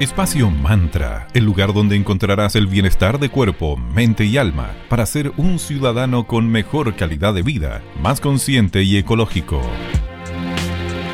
Espacio 0.00 0.50
Mantra, 0.50 1.28
el 1.34 1.44
lugar 1.44 1.74
donde 1.74 1.94
encontrarás 1.94 2.56
el 2.56 2.66
bienestar 2.66 3.20
de 3.20 3.28
cuerpo, 3.28 3.76
mente 3.76 4.24
y 4.24 4.38
alma 4.38 4.74
para 4.88 5.04
ser 5.04 5.30
un 5.36 5.58
ciudadano 5.58 6.26
con 6.26 6.48
mejor 6.48 6.96
calidad 6.96 7.34
de 7.34 7.42
vida, 7.42 7.82
más 8.00 8.18
consciente 8.18 8.82
y 8.82 8.96
ecológico. 8.96 9.60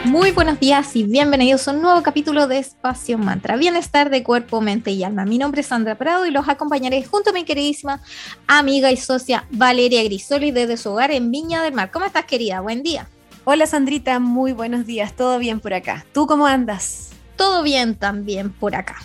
Muy 0.04 0.30
buenos 0.30 0.60
días 0.60 0.94
y 0.94 1.02
bienvenidos 1.02 1.66
a 1.66 1.72
un 1.72 1.82
nuevo 1.82 2.00
capítulo 2.04 2.46
de 2.46 2.58
Espacio 2.58 3.18
Mantra, 3.18 3.56
bienestar 3.56 4.08
de 4.08 4.22
cuerpo, 4.22 4.60
mente 4.60 4.92
y 4.92 5.02
alma. 5.02 5.24
Mi 5.24 5.38
nombre 5.38 5.62
es 5.62 5.66
Sandra 5.66 5.96
Prado 5.96 6.24
y 6.24 6.30
los 6.30 6.48
acompañaré 6.48 7.02
junto 7.02 7.30
a 7.30 7.32
mi 7.32 7.42
queridísima 7.42 8.00
amiga 8.46 8.92
y 8.92 8.96
socia 8.96 9.46
Valeria 9.50 10.04
Grisoli 10.04 10.52
desde 10.52 10.76
su 10.76 10.92
hogar 10.92 11.10
en 11.10 11.32
Viña 11.32 11.60
del 11.64 11.74
Mar. 11.74 11.90
¿Cómo 11.90 12.04
estás 12.04 12.26
querida? 12.26 12.60
Buen 12.60 12.84
día. 12.84 13.08
Hola 13.42 13.66
Sandrita, 13.66 14.20
muy 14.20 14.52
buenos 14.52 14.86
días, 14.86 15.12
todo 15.12 15.40
bien 15.40 15.58
por 15.58 15.74
acá. 15.74 16.06
¿Tú 16.12 16.28
cómo 16.28 16.46
andas? 16.46 17.15
Todo 17.36 17.62
bien 17.62 17.94
también 17.94 18.50
por 18.50 18.74
acá. 18.74 18.96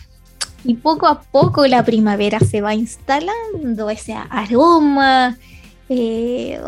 Y 0.63 0.75
poco 0.75 1.07
a 1.07 1.21
poco 1.21 1.65
la 1.67 1.83
primavera 1.83 2.39
se 2.39 2.61
va 2.61 2.75
instalando 2.75 3.89
ese 3.89 4.13
aroma, 4.13 5.37
eh, 5.89 6.59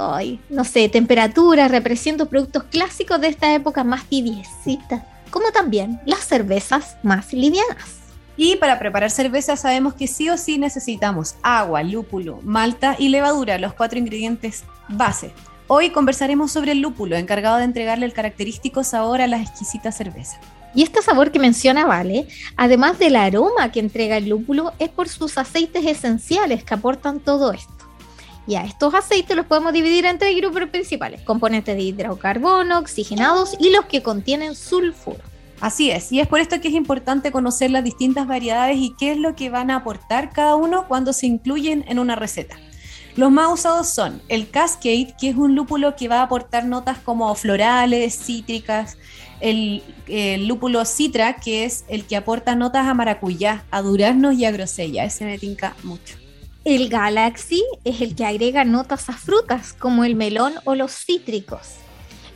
no 0.50 0.64
sé, 0.64 0.90
temperatura, 0.90 1.68
represento 1.68 2.28
productos 2.28 2.64
clásicos 2.64 3.22
de 3.22 3.28
esta 3.28 3.54
época 3.54 3.84
más 3.84 4.06
tibiecita, 4.06 5.06
como 5.30 5.52
también 5.52 6.02
las 6.06 6.26
cervezas 6.26 6.98
más 7.04 7.32
livianas. 7.32 8.00
Y 8.36 8.56
para 8.56 8.80
preparar 8.80 9.12
cerveza 9.12 9.56
sabemos 9.56 9.94
que 9.94 10.08
sí 10.08 10.30
o 10.30 10.38
sí 10.38 10.58
necesitamos 10.58 11.36
agua, 11.44 11.84
lúpulo, 11.84 12.40
malta 12.42 12.96
y 12.98 13.10
levadura, 13.10 13.60
los 13.60 13.74
cuatro 13.74 14.00
ingredientes 14.00 14.64
base. 14.90 15.32
Hoy 15.68 15.92
conversaremos 15.92 16.52
sobre 16.52 16.74
el 16.74 16.82
lúpulo, 16.82 17.16
encargado 17.16 17.58
de 17.58 17.64
entregarle 17.64 18.06
el 18.06 18.14
característico 18.14 18.84
sabor 18.84 19.22
a 19.22 19.28
la 19.28 19.40
exquisita 19.40 19.92
cerveza. 19.92 20.40
Y 20.76 20.84
este 20.84 21.02
sabor 21.02 21.32
que 21.32 21.40
menciona 21.40 21.86
Vale, 21.86 22.28
además 22.58 22.98
del 23.00 23.16
aroma 23.16 23.72
que 23.72 23.80
entrega 23.80 24.18
el 24.18 24.30
lúpulo, 24.30 24.74
es 24.80 24.90
por 24.90 25.08
sus 25.08 25.38
aceites 25.38 25.86
esenciales 25.86 26.64
que 26.64 26.74
aportan 26.74 27.20
todo 27.20 27.52
esto. 27.52 27.72
Y 28.46 28.56
a 28.56 28.66
estos 28.66 28.94
aceites 28.94 29.38
los 29.38 29.46
podemos 29.46 29.72
dividir 29.72 30.06
en 30.06 30.18
tres 30.18 30.36
grupos 30.36 30.70
principales, 30.70 31.22
componentes 31.22 31.76
de 31.76 31.82
hidrocarbono, 31.82 32.80
oxigenados 32.80 33.56
y 33.60 33.70
los 33.70 33.86
que 33.86 34.04
contienen 34.04 34.56
sulfuro. 34.56 35.22
Así 35.62 35.92
es, 35.92 36.12
y 36.12 36.20
es 36.20 36.28
por 36.28 36.42
esto 36.42 36.60
que 36.60 36.68
es 36.68 36.74
importante 36.74 37.32
conocer 37.32 37.72
las 37.72 37.86
distintas 37.86 38.28
variedades 38.28 38.78
y 38.78 38.94
qué 39.00 39.14
es 39.14 39.18
lo 39.18 39.34
que 39.34 39.50
van 39.50 39.72
a 39.72 39.78
aportar 39.78 40.32
cada 40.32 40.56
uno 40.56 40.90
cuando 40.90 41.14
se 41.14 41.26
incluyen 41.26 41.86
en 41.88 42.00
una 42.00 42.18
receta. 42.18 42.58
Los 43.16 43.32
más 43.32 43.54
usados 43.54 43.88
son 43.90 44.22
el 44.28 44.50
Cascade, 44.50 45.14
que 45.18 45.30
es 45.30 45.36
un 45.38 45.56
lúpulo 45.56 45.96
que 45.96 46.08
va 46.08 46.20
a 46.20 46.24
aportar 46.24 46.66
notas 46.66 46.98
como 46.98 47.34
florales, 47.36 48.18
cítricas, 48.18 48.98
el, 49.44 50.48
lúpulo 50.48 50.86
Citra, 50.86 51.36
que 51.36 51.66
es 51.66 51.84
el 51.90 52.06
que 52.06 52.16
aporta 52.16 52.56
notas 52.56 52.88
a 52.88 52.94
maracuyá, 52.94 53.66
a 53.72 53.82
duraznos 53.82 54.36
y 54.36 54.46
a 54.46 54.52
grosella. 54.52 55.04
Ese 55.04 55.26
me 55.26 55.38
tinca 55.38 55.76
mucho. 55.84 56.18
El 56.64 56.88
Galaxy 56.88 57.62
es 57.84 58.00
el 58.00 58.16
que 58.16 58.26
agrega 58.26 58.64
notas 58.64 59.10
a 59.10 59.14
frutas 59.14 59.74
como 59.74 60.06
el 60.06 60.16
melón 60.16 60.54
o 60.64 60.76
los 60.76 60.94
cítricos. 60.94 61.76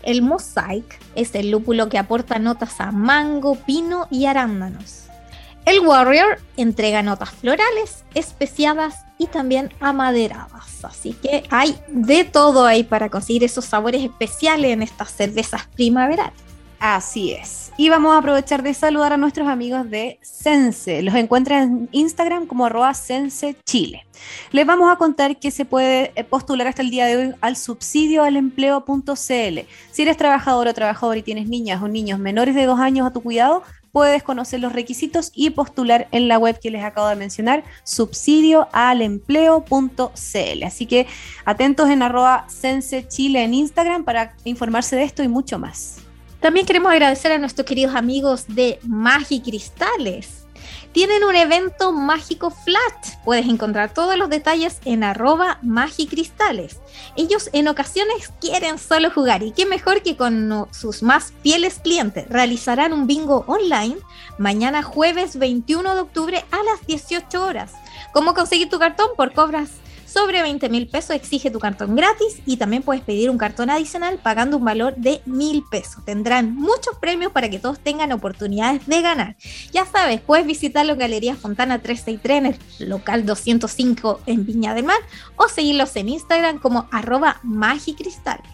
El 0.04 0.22
Mosaic 0.22 1.00
es 1.16 1.34
el 1.34 1.50
lúpulo 1.50 1.88
que 1.88 1.98
aporta 1.98 2.40
notas 2.40 2.80
a 2.82 2.92
mango, 2.92 3.56
pino 3.56 4.08
y 4.12 4.26
arándanos. 4.26 5.04
El 5.66 5.80
Warrior 5.82 6.40
entrega 6.58 7.04
notas 7.04 7.30
florales, 7.30 8.04
especiadas 8.16 9.06
y 9.18 9.28
también 9.28 9.74
amaderadas. 9.80 10.84
Así 10.84 11.14
que 11.14 11.44
hay 11.50 11.78
de 11.88 12.26
todo 12.26 12.66
ahí 12.66 12.84
para 12.84 13.10
conseguir 13.10 13.46
esos 13.46 13.66
sabores 13.66 14.04
especiales 14.04 14.72
en 14.72 14.82
estas 14.82 15.12
cervezas 15.12 15.68
primaverales. 15.76 16.48
Así 16.80 17.32
es. 17.32 17.72
Y 17.76 17.90
vamos 17.90 18.14
a 18.14 18.20
aprovechar 18.20 18.62
de 18.62 18.74
saludar 18.74 19.14
a 19.14 19.18
nuestros 19.18 19.48
amigos 19.48 19.90
de 19.90 20.20
Sense. 20.22 21.02
Los 21.02 21.16
encuentran 21.16 21.64
en 21.64 21.90
Instagram 21.92 22.46
como 22.46 22.66
arroba 22.66 22.94
Sense 22.94 23.56
Chile. 23.66 24.06
Les 24.52 24.66
vamos 24.66 24.92
a 24.92 24.96
contar 24.96 25.38
que 25.38 25.50
se 25.50 25.66
puede 25.66 26.12
eh, 26.16 26.24
postular 26.24 26.68
hasta 26.68 26.84
el 26.84 26.92
día 26.92 27.08
de 27.08 27.18
hoy 27.18 27.34
al 27.42 27.56
subsidio 27.56 28.24
al 28.24 28.38
empleo.cl. 28.38 29.60
Si 29.92 30.02
eres 30.02 30.18
trabajador 30.18 30.68
o 30.68 30.74
trabajador 30.74 31.18
y 31.18 31.24
tienes 31.24 31.48
niñas 31.48 31.82
o 31.82 31.88
niños 31.88 32.20
menores 32.20 32.54
de 32.54 32.66
dos 32.66 32.80
años 32.80 33.08
a 33.08 33.12
tu 33.12 33.22
cuidado, 33.22 33.64
puedes 33.92 34.22
conocer 34.22 34.60
los 34.60 34.74
requisitos 34.74 35.32
y 35.34 35.50
postular 35.50 36.08
en 36.12 36.28
la 36.28 36.38
web 36.38 36.60
que 36.60 36.70
les 36.70 36.84
acabo 36.84 37.08
de 37.08 37.16
mencionar, 37.16 37.64
subsidioalempleo.cl. 37.84 40.64
Así 40.64 40.86
que 40.86 41.08
atentos 41.46 41.90
en 41.90 42.04
arroba 42.04 42.46
Sense 42.48 43.08
Chile 43.08 43.44
en 43.44 43.56
Instagram 43.56 44.04
para 44.04 44.36
informarse 44.44 44.96
de 44.96 45.04
esto 45.04 45.24
y 45.24 45.28
mucho 45.28 45.58
más. 45.58 46.07
También 46.40 46.66
queremos 46.66 46.92
agradecer 46.92 47.32
a 47.32 47.38
nuestros 47.40 47.66
queridos 47.66 47.96
amigos 47.96 48.46
de 48.48 48.80
Magicristales. 48.84 50.48
Tienen 50.92 51.24
un 51.24 51.36
evento 51.36 51.92
mágico 51.92 52.50
flat. 52.50 53.24
Puedes 53.24 53.48
encontrar 53.48 53.94
todos 53.94 54.18
los 54.18 54.30
detalles 54.30 54.80
en 54.86 55.04
arroba 55.04 55.60
magicristales. 55.62 56.80
Ellos 57.16 57.50
en 57.54 57.68
ocasiones 57.68 58.32
quieren 58.42 58.80
solo 58.80 59.12
jugar 59.12 59.44
y 59.44 59.52
qué 59.52 59.66
mejor 59.66 60.02
que 60.02 60.18
con 60.18 60.68
sus 60.72 61.04
más 61.04 61.34
fieles 61.44 61.80
clientes. 61.84 62.28
Realizarán 62.30 62.94
un 62.94 63.06
bingo 63.06 63.44
online 63.48 63.98
mañana 64.38 64.82
jueves 64.82 65.38
21 65.38 65.94
de 65.94 66.02
octubre 66.02 66.46
a 66.52 66.64
las 66.64 66.86
18 66.88 67.44
horas. 67.44 67.74
¿Cómo 68.14 68.34
conseguir 68.34 68.70
tu 68.70 68.80
cartón? 68.80 69.10
Por 69.16 69.34
cobras 69.34 69.70
sobre 70.18 70.42
20 70.42 70.70
mil 70.70 70.88
pesos 70.88 71.12
exige 71.12 71.52
tu 71.52 71.60
cartón 71.60 71.96
gratis 71.96 72.42
y 72.48 72.58
también 72.58 72.82
puedes 72.82 73.04
pedir 73.04 73.30
un 73.30 73.38
cartón 73.38 73.70
adicional 73.70 74.18
pagando 74.18 74.58
un 74.58 74.66
valor 74.66 74.96
de 74.96 75.22
mil 75.28 75.64
pesos. 75.70 76.04
Tendrán 76.06 76.56
muchos 76.56 76.98
premios 77.00 77.32
para 77.32 77.52
que 77.52 77.60
todos 77.60 77.80
tengan 77.80 78.12
oportunidades 78.12 78.88
de 78.88 79.04
ganar. 79.04 79.36
Ya 79.72 79.86
sabes, 79.86 80.20
puedes 80.20 80.48
visitarlo 80.48 80.94
en 80.94 81.00
Galería 81.00 81.36
Fontana 81.36 81.78
363 81.84 82.58
en 82.80 82.90
local 82.90 83.28
205 83.28 84.22
en 84.26 84.44
Viña 84.44 84.74
del 84.74 84.86
Mar 84.86 84.98
o 85.36 85.48
seguirlos 85.50 85.96
en 85.96 86.10
Instagram 86.10 86.58
como 86.58 86.88
arroba 86.92 87.40
magicristales. 87.44 88.50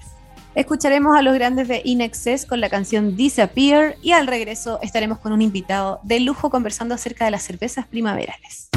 Escucharemos 0.56 1.16
a 1.16 1.22
los 1.22 1.34
grandes 1.34 1.70
de 1.70 1.82
Inexcess 1.86 2.46
con 2.46 2.60
la 2.60 2.70
canción 2.70 3.16
Disappear 3.16 3.96
y 4.02 4.12
al 4.12 4.28
regreso 4.28 4.80
estaremos 4.82 5.20
con 5.20 5.32
un 5.32 5.42
invitado 5.42 6.02
de 6.04 6.20
lujo 6.20 6.50
conversando 6.50 6.94
acerca 6.94 7.24
de 7.24 7.32
las 7.32 7.44
cervezas 7.44 7.88
primaverales. 7.88 8.70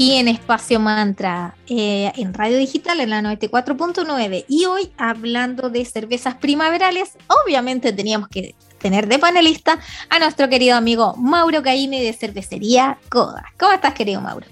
Aquí 0.00 0.14
en 0.14 0.28
Espacio 0.28 0.80
Mantra, 0.80 1.54
eh, 1.68 2.10
en 2.16 2.32
Radio 2.32 2.56
Digital, 2.56 3.00
en 3.00 3.10
la 3.10 3.20
94.9. 3.20 4.46
Y 4.48 4.64
hoy, 4.64 4.88
hablando 4.96 5.68
de 5.68 5.84
cervezas 5.84 6.36
primaverales, 6.36 7.18
obviamente 7.44 7.92
teníamos 7.92 8.30
que 8.30 8.54
tener 8.78 9.08
de 9.08 9.18
panelista 9.18 9.78
a 10.08 10.18
nuestro 10.18 10.48
querido 10.48 10.74
amigo 10.74 11.14
Mauro 11.18 11.62
Caime 11.62 12.00
de 12.00 12.14
Cervecería 12.14 12.96
Coda. 13.10 13.44
¿Cómo 13.58 13.72
estás, 13.72 13.92
querido 13.92 14.22
Mauro? 14.22 14.46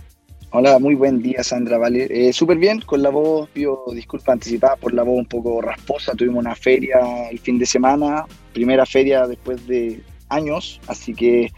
Hola, 0.50 0.78
muy 0.78 0.94
buen 0.94 1.22
día, 1.22 1.42
Sandra. 1.42 1.78
Vale, 1.78 2.08
eh, 2.10 2.30
súper 2.34 2.58
bien, 2.58 2.82
con 2.82 3.02
la 3.02 3.08
voz, 3.08 3.48
pido 3.48 3.86
disculpas 3.94 4.34
anticipadas 4.34 4.78
por 4.78 4.92
la 4.92 5.02
voz 5.02 5.16
un 5.16 5.24
poco 5.24 5.62
rasposa. 5.62 6.12
Tuvimos 6.12 6.44
una 6.44 6.56
feria 6.56 6.98
el 7.30 7.38
fin 7.38 7.58
de 7.58 7.64
semana, 7.64 8.26
primera 8.52 8.84
feria 8.84 9.26
después 9.26 9.66
de 9.66 10.02
años, 10.28 10.78
así 10.88 11.14
que 11.14 11.50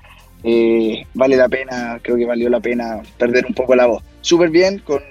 eh, 0.43 1.07
vale 1.15 1.37
la 1.37 1.49
pena, 1.49 1.99
creo 2.03 2.17
que 2.17 2.27
valió 2.27 2.49
la 2.49 2.61
pena 2.61 3.03
perder 3.19 3.47
un 3.47 3.55
poco 3.55 3.75
la 3.75 3.87
voz. 3.87 4.03
Súper 4.21 4.51
bien, 4.51 4.79
con, 4.81 5.03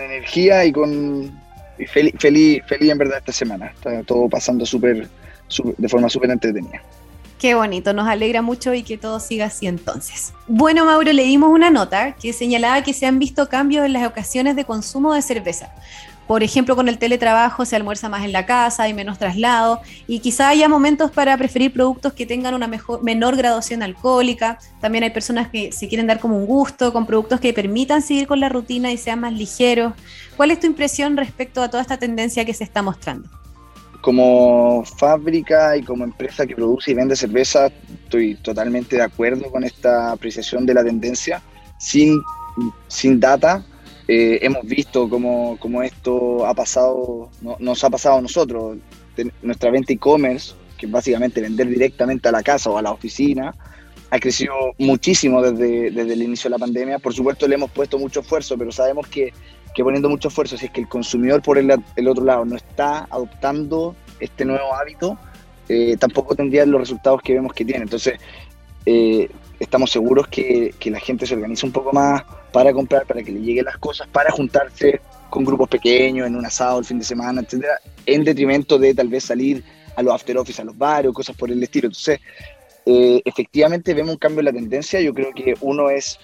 energía 0.00 0.64
y 0.64 0.72
con 0.72 1.36
feliz, 1.88 2.14
feliz, 2.18 2.62
feliz 2.66 2.90
en 2.90 2.98
verdad 2.98 3.18
esta 3.18 3.32
semana. 3.32 3.66
Está 3.66 4.02
todo 4.04 4.28
pasando 4.28 4.64
súper, 4.64 5.08
de 5.76 5.88
forma 5.88 6.08
súper 6.08 6.30
entretenida. 6.30 6.80
Qué 7.40 7.54
bonito, 7.54 7.94
nos 7.94 8.06
alegra 8.06 8.42
mucho 8.42 8.74
y 8.74 8.82
que 8.82 8.98
todo 8.98 9.18
siga 9.18 9.46
así 9.46 9.66
entonces. 9.66 10.34
Bueno, 10.46 10.84
Mauro, 10.84 11.10
le 11.10 11.22
dimos 11.22 11.50
una 11.50 11.70
nota 11.70 12.14
que 12.14 12.34
señalaba 12.34 12.82
que 12.82 12.92
se 12.92 13.06
han 13.06 13.18
visto 13.18 13.48
cambios 13.48 13.86
en 13.86 13.94
las 13.94 14.06
ocasiones 14.06 14.56
de 14.56 14.66
consumo 14.66 15.14
de 15.14 15.22
cerveza. 15.22 15.72
Por 16.30 16.44
ejemplo, 16.44 16.76
con 16.76 16.88
el 16.88 16.96
teletrabajo 16.96 17.64
se 17.64 17.74
almuerza 17.74 18.08
más 18.08 18.24
en 18.24 18.30
la 18.30 18.46
casa, 18.46 18.84
hay 18.84 18.94
menos 18.94 19.18
traslado 19.18 19.80
y 20.06 20.20
quizá 20.20 20.48
haya 20.48 20.68
momentos 20.68 21.10
para 21.10 21.36
preferir 21.36 21.72
productos 21.72 22.12
que 22.12 22.24
tengan 22.24 22.54
una 22.54 22.68
mejor, 22.68 23.02
menor 23.02 23.34
graduación 23.36 23.82
alcohólica. 23.82 24.60
También 24.80 25.02
hay 25.02 25.10
personas 25.10 25.48
que 25.48 25.72
se 25.72 25.88
quieren 25.88 26.06
dar 26.06 26.20
como 26.20 26.36
un 26.36 26.46
gusto 26.46 26.92
con 26.92 27.04
productos 27.04 27.40
que 27.40 27.52
permitan 27.52 28.00
seguir 28.00 28.28
con 28.28 28.38
la 28.38 28.48
rutina 28.48 28.92
y 28.92 28.96
sean 28.96 29.18
más 29.18 29.32
ligeros. 29.32 29.94
¿Cuál 30.36 30.52
es 30.52 30.60
tu 30.60 30.68
impresión 30.68 31.16
respecto 31.16 31.64
a 31.64 31.68
toda 31.68 31.82
esta 31.82 31.96
tendencia 31.96 32.44
que 32.44 32.54
se 32.54 32.62
está 32.62 32.80
mostrando? 32.80 33.28
Como 34.00 34.84
fábrica 34.84 35.76
y 35.76 35.82
como 35.82 36.04
empresa 36.04 36.46
que 36.46 36.54
produce 36.54 36.92
y 36.92 36.94
vende 36.94 37.16
cerveza, 37.16 37.72
estoy 38.04 38.36
totalmente 38.36 38.94
de 38.94 39.02
acuerdo 39.02 39.50
con 39.50 39.64
esta 39.64 40.12
apreciación 40.12 40.64
de 40.64 40.74
la 40.74 40.84
tendencia. 40.84 41.42
Sin, 41.80 42.22
sin 42.86 43.18
data, 43.18 43.64
eh, 44.08 44.38
hemos 44.42 44.64
visto 44.66 45.08
cómo, 45.08 45.82
esto 45.82 46.46
ha 46.46 46.54
pasado, 46.54 47.30
nos 47.58 47.84
ha 47.84 47.90
pasado 47.90 48.18
a 48.18 48.20
nosotros. 48.20 48.78
nuestra 49.42 49.70
venta 49.70 49.92
e-commerce, 49.92 50.54
que 50.78 50.86
es 50.86 50.92
básicamente 50.92 51.40
vender 51.40 51.68
directamente 51.68 52.28
a 52.28 52.32
la 52.32 52.42
casa 52.42 52.70
o 52.70 52.78
a 52.78 52.82
la 52.82 52.92
oficina, 52.92 53.54
ha 54.10 54.18
crecido 54.18 54.54
muchísimo 54.78 55.40
desde, 55.40 55.90
desde 55.90 56.12
el 56.14 56.22
inicio 56.22 56.48
de 56.48 56.56
la 56.56 56.58
pandemia. 56.58 56.98
Por 56.98 57.14
supuesto, 57.14 57.46
le 57.46 57.54
hemos 57.54 57.70
puesto 57.70 57.98
mucho 57.98 58.20
esfuerzo, 58.20 58.58
pero 58.58 58.72
sabemos 58.72 59.06
que, 59.06 59.32
que 59.74 59.84
poniendo 59.84 60.08
mucho 60.08 60.28
esfuerzo, 60.28 60.56
si 60.56 60.66
es 60.66 60.72
que 60.72 60.80
el 60.80 60.88
consumidor 60.88 61.42
por 61.42 61.58
el, 61.58 61.72
el 61.96 62.08
otro 62.08 62.24
lado 62.24 62.44
no 62.44 62.56
está 62.56 63.06
adoptando 63.10 63.94
este 64.18 64.44
nuevo 64.44 64.74
hábito, 64.74 65.16
eh, 65.68 65.96
tampoco 65.96 66.34
tendría 66.34 66.66
los 66.66 66.80
resultados 66.80 67.22
que 67.22 67.34
vemos 67.34 67.52
que 67.52 67.64
tiene. 67.64 67.84
Entonces, 67.84 68.18
eh, 68.86 69.28
estamos 69.60 69.90
seguros 69.90 70.26
que, 70.28 70.74
que, 70.80 70.90
la 70.90 70.98
gente 70.98 71.26
se 71.26 71.34
organiza 71.34 71.66
un 71.66 71.72
poco 71.72 71.92
más 71.92 72.24
para 72.50 72.72
comprar, 72.72 73.06
para 73.06 73.22
que 73.22 73.30
le 73.30 73.40
lleguen 73.40 73.66
las 73.66 73.76
cosas, 73.76 74.08
para 74.08 74.30
juntarse 74.32 75.00
con 75.28 75.44
grupos 75.44 75.68
pequeños, 75.68 76.26
en 76.26 76.34
un 76.34 76.44
asado 76.44 76.78
el 76.78 76.84
fin 76.84 76.98
de 76.98 77.04
semana, 77.04 77.42
etcétera, 77.42 77.78
en 78.06 78.24
detrimento 78.24 78.78
de 78.78 78.94
tal 78.94 79.08
vez 79.08 79.24
salir 79.24 79.62
a 79.96 80.02
los 80.02 80.14
after 80.14 80.36
office, 80.38 80.60
a 80.62 80.64
los 80.64 80.76
bares 80.76 81.12
cosas 81.12 81.36
por 81.36 81.50
el 81.50 81.62
estilo. 81.62 81.86
Entonces, 81.86 82.18
eh, 82.86 83.20
efectivamente 83.24 83.94
vemos 83.94 84.12
un 84.12 84.18
cambio 84.18 84.40
en 84.40 84.46
la 84.46 84.52
tendencia. 84.52 85.00
Yo 85.00 85.12
creo 85.12 85.32
que 85.32 85.54
uno 85.60 85.90
es 85.90 86.18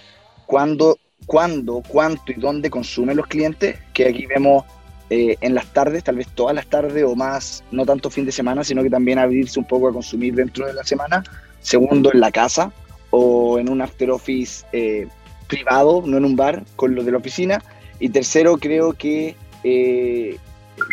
cuándo, 0.47 0.99
cuándo, 1.27 1.83
cuánto 1.87 2.33
y 2.33 2.35
dónde 2.35 2.71
consumen 2.71 3.19
los 3.19 3.27
clientes, 3.27 3.79
que 3.93 4.09
aquí 4.09 4.27
vemos 4.27 4.65
eh, 5.11 5.37
en 5.41 5.55
las 5.55 5.73
tardes, 5.73 6.05
tal 6.05 6.17
vez 6.17 6.29
todas 6.35 6.55
las 6.55 6.67
tardes 6.67 7.05
o 7.05 7.15
más, 7.15 7.63
no 7.71 7.85
tanto 7.85 8.11
fin 8.11 8.25
de 8.25 8.33
semana, 8.33 8.65
sino 8.65 8.83
que 8.83 8.91
también 8.91 9.19
abrirse 9.19 9.59
un 9.59 9.67
poco 9.67 9.89
a 9.89 9.93
consumir 9.93 10.35
dentro 10.35 10.67
de 10.67 10.73
la 10.73 10.85
semana. 10.85 11.23
Segundo, 11.61 12.13
en 12.13 12.21
la 12.21 12.33
casa 12.33 12.73
o 13.11 13.59
en 13.59 13.69
un 13.69 13.81
after 13.83 14.11
office 14.11 14.65
eh, 14.73 15.07
privado, 15.49 16.03
no 16.07 16.17
en 16.17 16.25
un 16.25 16.37
bar, 16.37 16.65
con 16.77 16.95
los 16.95 17.05
de 17.05 17.13
la 17.13 17.19
oficina. 17.19 17.63
Y 17.99 18.09
tercero, 18.11 18.59
creo 18.59 18.93
que 18.93 19.37
eh, 19.65 20.37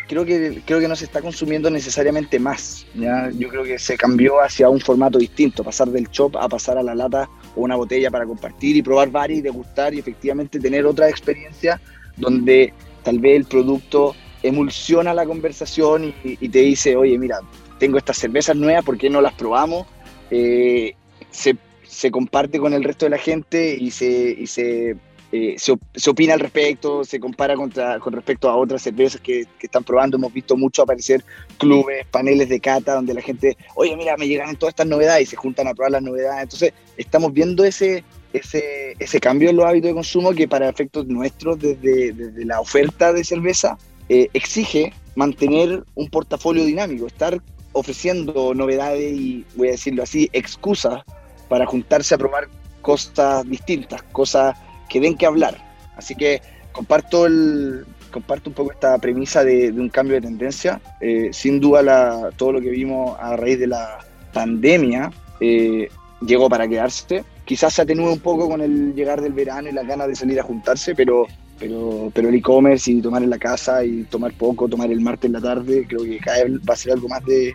creo 0.08 0.26
que 0.26 0.62
creo 0.66 0.80
que 0.80 0.88
no 0.88 0.96
se 0.96 1.06
está 1.06 1.22
consumiendo 1.22 1.70
necesariamente 1.70 2.40
más. 2.40 2.86
¿ya? 2.96 3.30
Yo 3.32 3.50
creo 3.50 3.64
que 3.64 3.80
se 3.80 3.98
cambió 3.98 4.42
hacia 4.42 4.70
un 4.70 4.80
formato 4.80 5.18
distinto, 5.18 5.64
pasar 5.64 5.90
del 5.90 6.10
chop 6.10 6.36
a 6.38 6.48
pasar 6.48 6.78
a 6.78 6.84
la 6.84 6.96
lata 6.96 7.30
o 7.56 7.62
una 7.62 7.76
botella 7.76 8.10
para 8.10 8.26
compartir 8.26 8.76
y 8.76 8.82
probar 8.82 9.10
varios 9.10 9.40
y 9.40 9.42
degustar 9.42 9.94
y 9.94 10.00
efectivamente 10.00 10.60
tener 10.60 10.86
otra 10.86 11.10
experiencia 11.10 11.80
donde 12.18 12.74
tal 13.04 13.20
vez 13.20 13.36
el 13.38 13.46
producto 13.46 14.16
emulsiona 14.42 15.14
la 15.14 15.26
conversación 15.26 16.14
y, 16.24 16.50
te 16.50 16.60
dice, 16.60 16.96
oye, 16.98 17.18
mira, 17.18 17.40
tengo 17.80 17.98
estas 17.98 18.18
cervezas 18.18 18.56
nuevas, 18.56 18.84
¿por 18.84 18.98
qué 18.98 19.10
no 19.10 19.22
las 19.22 19.34
probamos? 19.34 19.88
Eh, 20.30 20.96
se 21.32 21.56
se 21.94 22.12
comparte 22.12 22.60
con 22.60 22.74
el 22.74 22.84
resto 22.84 23.06
de 23.06 23.12
la 23.12 23.18
gente 23.18 23.78
y 23.80 23.92
se, 23.92 24.36
y 24.38 24.48
se, 24.48 24.96
eh, 25.32 25.56
se, 25.58 26.10
opina 26.10 26.34
al 26.34 26.40
respecto, 26.40 27.04
se 27.04 27.20
compara 27.20 27.56
contra, 27.56 28.00
con 28.00 28.14
respecto 28.14 28.50
a 28.50 28.56
otras 28.56 28.82
cervezas 28.82 29.22
que, 29.22 29.46
que, 29.60 29.68
están 29.68 29.84
probando. 29.84 30.18
Hemos 30.18 30.34
visto 30.34 30.58
mucho 30.58 30.82
aparecer 30.82 31.24
clubes, 31.58 32.06
paneles 32.08 32.50
de 32.50 32.60
cata, 32.60 32.96
donde 32.96 33.14
la 33.14 33.22
gente, 33.22 33.58
oye, 33.76 33.96
mira, 33.96 34.18
me 34.18 34.28
llegan 34.28 34.56
todas 34.56 34.74
estas 34.74 34.88
novedades 34.88 35.24
y 35.24 35.26
se 35.28 35.36
juntan 35.36 35.68
a 35.68 35.74
probar 35.74 35.92
las 35.92 36.02
novedades. 36.02 36.44
Entonces, 36.44 36.74
estamos 36.98 37.32
viendo 37.32 37.64
ese, 37.64 38.04
ese, 38.34 38.96
ese 39.00 39.20
cambio 39.20 39.50
en 39.50 39.58
los 39.58 39.66
hábitos 39.66 39.90
de 39.90 39.96
consumo 39.96 40.32
que 40.32 40.48
para 40.48 40.70
efectos 40.70 41.06
nuestros, 41.08 41.60
desde, 41.60 42.12
desde 42.12 42.46
la 42.46 42.60
oferta 42.60 43.14
de 43.14 43.24
cerveza, 43.24 43.78
eh, 44.10 44.30
exige 44.34 44.94
mantener 45.16 45.84
un 45.96 46.10
portafolio 46.10 46.66
dinámico, 46.66 47.08
estar 47.08 47.40
ofreciendo 47.72 48.54
novedades 48.54 49.14
y, 49.14 49.46
voy 49.56 49.70
a 49.70 49.72
decirlo 49.72 50.04
así, 50.04 50.30
excusas 50.34 51.04
para 51.48 51.66
juntarse 51.66 52.16
a 52.16 52.18
probar 52.18 52.48
cosas 52.82 53.48
distintas, 53.50 54.04
cosas 54.12 54.56
que 54.90 55.00
den 55.00 55.18
que 55.18 55.26
hablar. 55.26 55.58
Así 55.96 56.16
que 56.16 56.42
comparto, 56.72 57.26
el, 57.26 57.86
comparto 58.12 58.50
un 58.50 58.56
poco 58.56 58.72
esta 58.72 58.98
premisa 59.00 59.44
de, 59.44 59.72
un 59.72 59.90
cambio 59.90 60.16
de 60.16 60.22
tendencia. 60.22 60.80
Eh, 61.02 61.30
sin 61.32 61.60
duda 61.60 61.82
la, 61.82 62.30
todo 62.38 62.54
lo 62.54 62.62
que 62.62 62.70
vimos 62.70 63.18
a 63.20 63.36
raíz 63.36 63.60
de 63.60 63.68
la 63.68 64.00
pandemia 64.34 65.12
eh, 65.40 65.90
llegó 66.22 66.50
para 66.50 66.68
quedarse. 66.68 67.24
Quizás 67.46 67.74
se 67.74 67.82
atenúe 67.82 68.12
un 68.12 68.20
poco 68.20 68.48
con 68.48 68.62
el 68.62 68.94
llegar 68.94 69.22
del 69.22 69.34
verano 69.34 69.70
y 69.70 69.74
las 69.74 69.88
ganas 69.88 70.08
de 70.08 70.16
salir 70.16 70.40
a 70.40 70.44
juntarse, 70.44 70.96
pero, 70.96 71.26
pero, 71.60 72.12
pero 72.14 72.30
el 72.30 72.36
e-commerce 72.36 72.92
y 72.92 73.02
tomar 73.02 73.24
en 73.24 73.30
la 73.30 73.38
casa 73.38 73.84
y 73.84 74.04
tomar 74.04 74.34
poco, 74.34 74.70
tomar 74.70 74.92
el 74.92 75.02
martes 75.02 75.26
en 75.26 75.34
la 75.34 75.42
tarde, 75.42 75.86
creo 75.88 76.04
que 76.04 76.20
va 76.68 76.74
a 76.74 76.78
ser 76.78 76.94
algo 76.94 77.10
más, 77.10 77.24
de, 77.26 77.54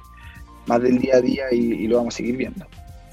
más 0.66 0.82
del 0.82 0.98
día 0.98 1.16
a 1.16 1.20
día 1.20 1.44
y 1.52 1.86
lo 1.86 1.98
vamos 1.98 2.14
a 2.14 2.16
seguir 2.18 2.36
viendo. 2.36 2.66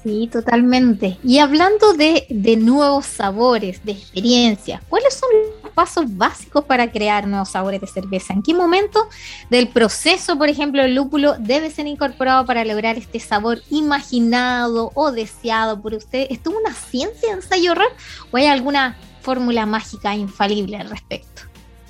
Sí, 0.06 0.28
totalmente. 0.30 1.18
Y 1.24 1.40
hablando 1.40 1.92
de, 1.92 2.28
nuevos 2.60 3.06
sabores, 3.06 3.84
de 3.84 3.90
experiencias, 3.90 4.80
¿cuáles 4.88 5.14
son 5.14 5.28
los 5.64 5.72
pasos 5.72 6.04
básicos 6.16 6.64
para 6.64 6.92
crear 6.92 7.26
nuevos 7.26 7.48
sabores 7.48 7.80
de 7.80 7.88
cerveza? 7.88 8.32
¿En 8.32 8.40
qué 8.40 8.54
momento 8.54 9.08
del 9.50 9.66
proceso, 9.66 10.38
por 10.38 10.48
ejemplo, 10.48 10.84
el 10.84 10.94
lúpulo 10.94 11.34
debe 11.40 11.72
ser 11.72 11.88
incorporado 11.88 12.46
para 12.46 12.64
lograr 12.64 12.96
este 12.96 13.18
sabor 13.18 13.62
imaginado 13.68 14.92
o 14.94 15.10
deseado 15.10 15.82
por 15.82 15.92
usted? 15.94 16.28
¿Es 16.30 16.38
una 16.46 16.72
ciencia 16.72 17.32
ensayo 17.32 17.72
error 17.72 17.90
o 18.30 18.36
hay 18.36 18.46
alguna 18.46 18.96
fórmula 19.22 19.66
mágica 19.66 20.14
infalible 20.14 20.76
al 20.76 20.88
respecto? 20.88 21.42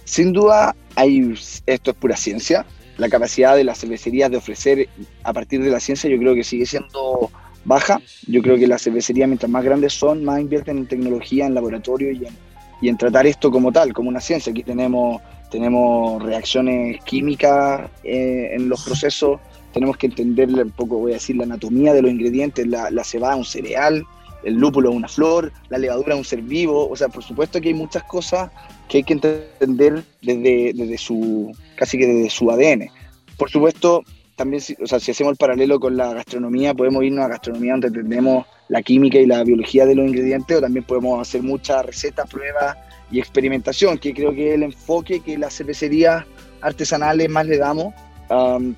Sin 0.05 0.33
duda, 0.33 0.75
hay, 0.95 1.35
esto 1.67 1.91
es 1.91 1.97
pura 1.99 2.17
ciencia. 2.17 2.65
La 2.97 3.11
capacidad 3.11 3.57
de 3.57 3.65
las 3.65 3.79
cervecerías 3.79 4.31
de 4.31 4.39
ofrecer 4.39 4.89
a 5.23 5.35
partir 5.35 5.63
de 5.63 5.69
la 5.69 5.81
ciencia 5.81 6.09
yo 6.09 6.17
creo 6.17 6.35
que 6.35 6.45
sigue 6.45 6.65
siendo 6.65 7.31
baja. 7.67 8.01
Yo 8.27 8.41
creo 8.41 8.57
que 8.57 8.67
las 8.67 8.83
cervecerías, 8.83 9.29
mientras 9.29 9.51
más 9.51 9.65
grandes 9.65 9.93
son, 9.93 10.25
más 10.25 10.41
invierten 10.41 10.79
en 10.79 10.87
tecnología, 10.87 11.47
en 11.47 11.55
laboratorio 11.55 12.11
y 12.13 12.89
en, 12.89 12.97
tratar 12.97 13.27
esto 13.27 13.51
como 13.51 13.73
tal, 13.73 13.93
como 13.93 14.09
una 14.09 14.21
ciencia. 14.21 14.51
Aquí 14.51 14.63
tenemos, 14.63 15.21
tenemos 15.51 16.23
reacciones 16.23 17.03
químicas 17.05 17.91
eh, 18.05 18.51
en 18.53 18.69
los 18.69 18.85
procesos, 18.85 19.41
tenemos 19.73 19.97
que 19.97 20.07
entender 20.07 20.49
un 20.49 20.71
poco, 20.71 20.99
voy 20.99 21.13
a 21.13 21.15
decir, 21.15 21.37
la 21.37 21.45
anatomía 21.45 21.93
de 21.93 22.03
los 22.03 22.11
ingredientes, 22.11 22.67
la, 22.67 22.91
la 22.91 23.05
cebada 23.05 23.37
un 23.37 23.45
cereal, 23.45 24.07
el 24.45 24.55
lúpulo 24.55 24.93
una 24.93 25.09
flor, 25.09 25.53
la 25.69 25.79
levadura 25.79 26.15
un 26.15 26.25
ser 26.25 26.41
vivo, 26.41 26.89
o 26.89 26.97
sea, 26.97 27.09
por 27.09 27.25
supuesto 27.25 27.61
que 27.61 27.69
hay 27.69 27.75
muchas 27.75 28.05
cosas 28.05 28.51
que 28.89 28.99
hay 28.99 29.03
que 29.03 29.15
entender 29.15 30.05
desde, 30.23 30.73
desde 30.73 30.99
su, 30.99 31.53
casi 31.75 31.99
que 31.99 32.07
desde 32.07 32.31
su 32.31 32.51
ADN. 32.51 32.89
Por 33.37 33.51
supuesto, 33.51 34.05
también, 34.37 34.63
o 34.81 34.87
sea, 34.87 35.01
si 35.01 35.11
hacemos 35.11 35.33
el 35.33 35.37
paralelo 35.37 35.81
con 35.81 35.97
la 35.97 36.13
gastronomía, 36.13 36.75
podemos 36.75 37.03
irnos 37.03 37.25
a 37.25 37.29
gastronomía 37.29 37.73
donde 37.73 37.89
entendemos 37.89 38.47
la 38.69 38.83
química 38.83 39.19
y 39.19 39.27
la 39.27 39.43
biología 39.43 39.87
de 39.87 39.95
los 39.95 40.07
ingredientes, 40.07 40.59
o 40.59 40.61
también 40.61 40.85
podemos 40.85 41.21
hacer 41.21 41.43
muchas 41.43 41.85
recetas, 41.85 42.29
pruebas 42.29 42.77
y 43.11 43.19
experimentación, 43.19 43.99
que 43.99 44.13
creo 44.13 44.33
que 44.33 44.51
es 44.51 44.55
el 44.55 44.65
enfoque 44.65 45.21
que 45.21 45.39
las 45.39 45.57
cervecerías 45.57 46.25
artesanales 46.61 47.29
más 47.31 47.47
le 47.47 47.59
damos 47.59 47.95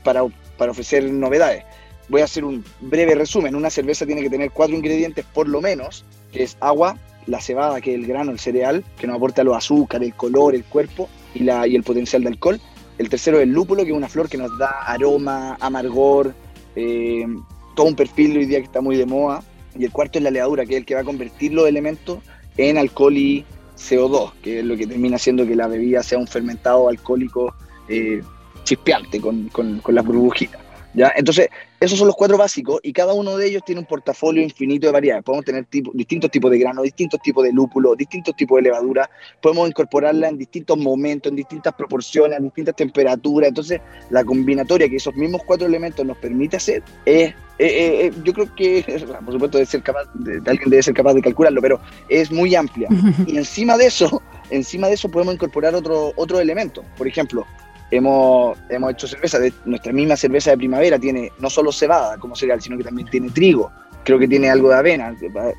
para, 0.02 0.24
para 0.56 0.70
ofrecer 0.70 1.10
novedades. 1.10 1.64
Voy 2.08 2.20
a 2.20 2.24
hacer 2.24 2.44
un 2.44 2.64
breve 2.80 3.14
resumen. 3.14 3.54
Una 3.54 3.70
cerveza 3.70 4.06
tiene 4.06 4.22
que 4.22 4.30
tener 4.30 4.50
cuatro 4.50 4.76
ingredientes 4.76 5.24
por 5.26 5.48
lo 5.48 5.60
menos, 5.60 6.04
que 6.32 6.42
es 6.42 6.56
agua, 6.60 6.96
la 7.26 7.40
cebada, 7.40 7.80
que 7.80 7.94
es 7.94 8.00
el 8.00 8.06
grano, 8.06 8.30
el 8.30 8.38
cereal, 8.38 8.84
que 8.98 9.06
nos 9.06 9.16
aporta 9.16 9.44
los 9.44 9.56
azúcares, 9.56 10.08
el 10.08 10.14
color, 10.14 10.54
el 10.54 10.64
cuerpo 10.64 11.08
y, 11.34 11.40
la, 11.40 11.66
y 11.66 11.76
el 11.76 11.82
potencial 11.82 12.22
de 12.22 12.28
alcohol. 12.28 12.60
El 12.98 13.08
tercero 13.08 13.38
es 13.38 13.44
el 13.44 13.50
lúpulo, 13.50 13.84
que 13.84 13.90
es 13.90 13.96
una 13.96 14.08
flor 14.08 14.28
que 14.28 14.36
nos 14.36 14.56
da 14.58 14.82
aroma, 14.84 15.56
amargor, 15.60 16.34
eh, 16.74 17.26
todo 17.74 17.86
un 17.86 17.94
perfil 17.94 18.36
hoy 18.36 18.46
día 18.46 18.58
que 18.58 18.64
está 18.64 18.80
muy 18.80 18.96
de 18.96 19.06
moda. 19.06 19.42
Y 19.78 19.84
el 19.84 19.92
cuarto 19.92 20.18
es 20.18 20.24
la 20.24 20.30
levadura, 20.30 20.66
que 20.66 20.72
es 20.74 20.78
el 20.78 20.84
que 20.84 20.94
va 20.94 21.02
a 21.02 21.04
convertir 21.04 21.52
los 21.52 21.68
elementos 21.68 22.18
en 22.56 22.76
alcohol 22.76 23.16
y 23.16 23.44
CO2, 23.76 24.32
que 24.42 24.58
es 24.58 24.64
lo 24.64 24.76
que 24.76 24.86
termina 24.86 25.16
haciendo 25.16 25.46
que 25.46 25.54
la 25.54 25.68
bebida 25.68 26.02
sea 26.02 26.18
un 26.18 26.26
fermentado 26.26 26.88
alcohólico 26.88 27.54
eh, 27.88 28.20
chispeante 28.64 29.20
con, 29.20 29.48
con, 29.48 29.78
con 29.78 29.94
las 29.94 30.04
burbujitas. 30.04 30.67
¿Ya? 30.98 31.12
Entonces, 31.16 31.48
esos 31.80 31.98
son 31.98 32.08
los 32.08 32.16
cuatro 32.16 32.36
básicos 32.36 32.80
y 32.82 32.92
cada 32.92 33.14
uno 33.14 33.36
de 33.36 33.46
ellos 33.46 33.62
tiene 33.64 33.80
un 33.80 33.86
portafolio 33.86 34.42
infinito 34.42 34.86
de 34.88 34.92
variedades. 34.92 35.24
Podemos 35.24 35.44
tener 35.44 35.64
tipo, 35.66 35.92
distintos 35.94 36.30
tipos 36.30 36.50
de 36.50 36.58
grano, 36.58 36.82
distintos 36.82 37.20
tipos 37.22 37.44
de 37.44 37.52
lúpulo, 37.52 37.94
distintos 37.94 38.34
tipos 38.34 38.56
de 38.56 38.62
levadura. 38.62 39.08
Podemos 39.40 39.68
incorporarla 39.68 40.28
en 40.28 40.38
distintos 40.38 40.76
momentos, 40.76 41.30
en 41.30 41.36
distintas 41.36 41.74
proporciones, 41.74 42.38
en 42.38 42.44
distintas 42.44 42.74
temperaturas. 42.74 43.48
Entonces, 43.48 43.80
la 44.10 44.24
combinatoria 44.24 44.88
que 44.88 44.96
esos 44.96 45.14
mismos 45.14 45.42
cuatro 45.46 45.66
elementos 45.66 46.04
nos 46.04 46.18
permite 46.18 46.56
hacer 46.56 46.82
es, 47.04 47.30
eh, 47.30 47.34
eh, 47.58 48.12
yo 48.24 48.32
creo 48.32 48.54
que, 48.54 48.84
por 49.24 49.32
supuesto, 49.32 49.58
de 49.58 49.66
ser 49.66 49.82
capaz, 49.82 50.04
de, 50.14 50.38
alguien 50.50 50.70
debe 50.70 50.82
ser 50.82 50.94
capaz 50.94 51.14
de 51.14 51.22
calcularlo, 51.22 51.60
pero 51.62 51.80
es 52.08 52.30
muy 52.30 52.54
amplia. 52.54 52.88
Y 53.26 53.36
encima 53.36 53.76
de 53.76 53.86
eso, 53.86 54.22
encima 54.50 54.88
de 54.88 54.94
eso 54.94 55.08
podemos 55.08 55.34
incorporar 55.34 55.74
otro, 55.74 56.12
otro 56.16 56.40
elemento. 56.40 56.82
Por 56.96 57.06
ejemplo, 57.06 57.46
hemos, 57.90 58.58
hemos 58.68 58.92
hecho 58.92 59.06
cerveza, 59.06 59.38
de, 59.38 59.52
nuestra 59.64 59.92
misma 59.92 60.16
cerveza 60.16 60.50
de 60.50 60.58
primavera 60.58 60.98
tiene 60.98 61.32
no 61.38 61.50
solo 61.50 61.72
cebada 61.72 62.18
como 62.18 62.36
cereal, 62.36 62.60
sino 62.60 62.76
que 62.76 62.84
también 62.84 63.08
tiene 63.08 63.30
trigo, 63.30 63.70
creo 64.04 64.18
que 64.18 64.28
tiene 64.28 64.50
algo 64.50 64.68
de 64.70 64.76
avena, 64.76 65.14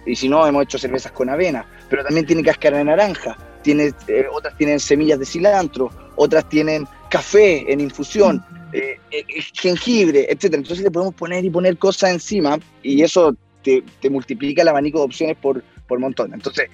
y 0.06 0.16
si 0.16 0.30
no, 0.30 0.46
hemos 0.46 0.64
hecho 0.64 0.78
cervezas 0.78 1.12
con 1.12 1.30
avena, 1.30 1.66
pero 1.90 2.04
también 2.04 2.26
tiene 2.26 2.44
cáscara 2.44 2.78
de 2.78 2.86
naranja, 2.86 3.38
tiene, 3.62 3.92
eh, 4.08 4.26
otras 4.32 4.56
tienen 4.58 4.80
semillas 4.80 5.20
de 5.20 5.26
cilantro, 5.26 5.92
otras 6.16 6.48
tienen 6.50 6.88
café 7.10 7.72
en 7.72 7.80
infusión, 7.80 8.44
eh, 8.72 9.00
eh, 9.12 9.26
jengibre, 9.54 10.28
etc. 10.30 10.54
Entonces 10.54 10.82
le 10.82 10.92
podemos 10.92 11.16
poner 11.16 11.44
y 11.44 11.50
poner 11.50 11.78
cosas 11.78 12.12
encima 12.12 12.60
y 12.84 13.02
eso 13.02 13.36
te, 13.64 13.84
te 14.00 14.10
multiplica 14.10 14.62
el 14.62 14.68
abanico 14.68 15.00
de 15.00 15.06
opciones 15.06 15.38
por, 15.38 15.64
por 15.88 16.00
montón. 16.00 16.34
Entonces, 16.34 16.70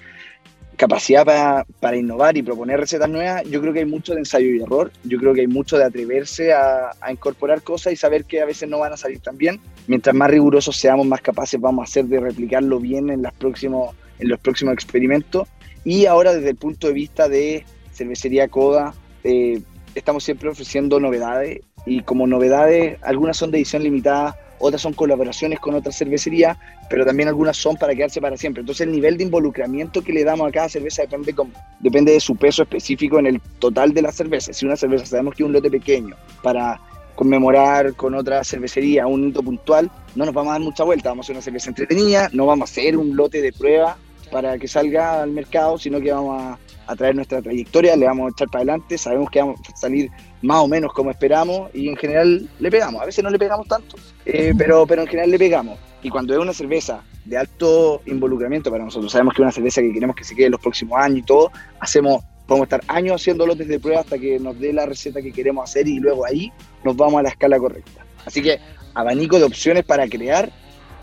capacidad 0.76 1.24
para, 1.24 1.66
para, 1.80 1.96
innovar 1.96 2.36
y 2.36 2.42
proponer 2.42 2.78
recetas 2.78 3.08
nuevas, 3.08 3.42
yo 3.44 3.60
creo 3.60 3.72
que 3.72 3.80
hay 3.80 3.86
mucho 3.86 4.12
de 4.12 4.20
ensayo 4.20 4.46
y 4.48 4.60
error, 4.60 4.92
yo 5.04 5.18
creo 5.18 5.34
que 5.34 5.40
hay 5.40 5.46
mucho 5.46 5.78
de 5.78 5.84
atreverse 5.84 6.52
a, 6.52 6.90
incorporar 7.10 7.62
cosas 7.62 7.92
y 7.92 7.96
saber 7.96 8.24
que 8.24 8.40
a 8.40 8.44
veces 8.44 8.68
no 8.68 8.78
van 8.78 8.92
a 8.92 8.96
salir 8.96 9.20
tan 9.20 9.36
bien. 9.36 9.60
Mientras 9.86 10.14
más 10.14 10.30
rigurosos 10.30 10.76
seamos, 10.76 11.06
más 11.06 11.20
capaces 11.20 11.60
vamos 11.60 11.88
a 11.88 11.92
ser 11.92 12.04
de 12.06 12.20
replicarlo 12.20 12.78
bien 12.78 13.10
en, 13.10 13.22
las 13.22 13.32
próximos, 13.34 13.94
en 14.18 14.28
los 14.28 14.38
próximos 14.40 14.74
experimentos. 14.74 15.48
Y 15.84 16.06
ahora 16.06 16.34
desde 16.34 16.50
el 16.50 16.56
punto 16.56 16.88
de 16.88 16.92
vista 16.92 17.28
de 17.28 17.64
cervecería 17.92 18.48
Coda, 18.48 18.94
eh, 19.24 19.60
estamos 19.94 20.24
siempre 20.24 20.48
ofreciendo 20.48 21.00
novedades 21.00 21.60
y 21.86 22.02
como 22.02 22.26
novedades, 22.26 22.98
algunas 23.02 23.36
son 23.36 23.50
de 23.50 23.58
edición 23.58 23.82
limitada, 23.82 24.36
otras 24.58 24.82
son 24.82 24.92
colaboraciones 24.92 25.60
con 25.60 25.74
otras 25.74 25.96
cervecerías, 25.96 26.56
pero 26.88 27.04
también 27.04 27.28
algunas 27.28 27.56
son 27.56 27.76
para 27.76 27.94
quedarse 27.94 28.20
para 28.20 28.36
siempre. 28.36 28.60
Entonces 28.60 28.86
el 28.86 28.92
nivel 28.92 29.16
de 29.16 29.24
involucramiento 29.24 30.02
que 30.02 30.12
le 30.12 30.24
damos 30.24 30.48
a 30.48 30.52
cada 30.52 30.68
cerveza 30.68 31.02
depende, 31.02 31.34
depende 31.80 32.12
de 32.12 32.20
su 32.20 32.36
peso 32.36 32.62
específico 32.62 33.18
en 33.18 33.26
el 33.26 33.40
total 33.58 33.92
de 33.92 34.02
la 34.02 34.12
cerveza. 34.12 34.52
Si 34.52 34.66
una 34.66 34.76
cerveza 34.76 35.06
sabemos 35.06 35.34
que 35.34 35.42
es 35.42 35.46
un 35.46 35.52
lote 35.52 35.70
pequeño 35.70 36.16
para 36.42 36.80
conmemorar 37.14 37.94
con 37.94 38.14
otra 38.14 38.44
cervecería 38.44 39.06
un 39.06 39.28
hito 39.28 39.42
puntual, 39.42 39.90
no 40.14 40.24
nos 40.24 40.34
vamos 40.34 40.50
a 40.50 40.54
dar 40.54 40.60
mucha 40.60 40.84
vuelta, 40.84 41.08
vamos 41.08 41.24
a 41.24 41.26
hacer 41.26 41.36
una 41.36 41.42
cerveza 41.42 41.70
entretenida, 41.70 42.28
no 42.32 42.46
vamos 42.46 42.68
a 42.68 42.72
hacer 42.72 42.96
un 42.96 43.16
lote 43.16 43.40
de 43.40 43.52
prueba 43.52 43.96
para 44.30 44.58
que 44.58 44.68
salga 44.68 45.22
al 45.22 45.30
mercado, 45.30 45.78
sino 45.78 46.00
que 46.00 46.12
vamos 46.12 46.58
a 46.86 46.96
traer 46.96 47.16
nuestra 47.16 47.42
trayectoria, 47.42 47.96
le 47.96 48.06
vamos 48.06 48.26
a 48.26 48.30
echar 48.30 48.48
para 48.48 48.62
adelante, 48.62 48.98
sabemos 48.98 49.30
que 49.30 49.40
vamos 49.40 49.60
a 49.72 49.76
salir 49.76 50.10
más 50.46 50.58
o 50.58 50.68
menos 50.68 50.92
como 50.92 51.10
esperamos 51.10 51.70
y 51.74 51.88
en 51.88 51.96
general 51.96 52.48
le 52.60 52.70
pegamos. 52.70 53.02
A 53.02 53.06
veces 53.06 53.22
no 53.22 53.30
le 53.30 53.38
pegamos 53.38 53.66
tanto, 53.66 53.96
eh, 54.24 54.54
pero, 54.58 54.86
pero 54.86 55.02
en 55.02 55.08
general 55.08 55.30
le 55.30 55.38
pegamos. 55.38 55.78
Y 56.02 56.08
cuando 56.08 56.32
es 56.34 56.38
una 56.38 56.52
cerveza 56.52 57.02
de 57.24 57.36
alto 57.36 58.00
involucramiento 58.06 58.70
para 58.70 58.84
nosotros, 58.84 59.10
sabemos 59.10 59.34
que 59.34 59.42
es 59.42 59.44
una 59.44 59.52
cerveza 59.52 59.82
que 59.82 59.92
queremos 59.92 60.14
que 60.14 60.24
se 60.24 60.36
quede 60.36 60.50
los 60.50 60.60
próximos 60.60 60.98
años 61.00 61.18
y 61.18 61.22
todo, 61.22 61.50
hacemos, 61.80 62.22
podemos 62.46 62.66
estar 62.66 62.80
años 62.86 63.20
haciendo 63.20 63.44
lotes 63.44 63.66
de 63.66 63.80
prueba 63.80 64.00
hasta 64.00 64.18
que 64.18 64.38
nos 64.38 64.58
dé 64.60 64.72
la 64.72 64.86
receta 64.86 65.20
que 65.20 65.32
queremos 65.32 65.68
hacer 65.68 65.88
y 65.88 65.98
luego 65.98 66.24
ahí 66.24 66.52
nos 66.84 66.96
vamos 66.96 67.18
a 67.18 67.22
la 67.24 67.30
escala 67.30 67.58
correcta. 67.58 68.06
Así 68.24 68.40
que 68.40 68.60
abanico 68.94 69.38
de 69.38 69.44
opciones 69.44 69.84
para 69.84 70.08
crear 70.08 70.52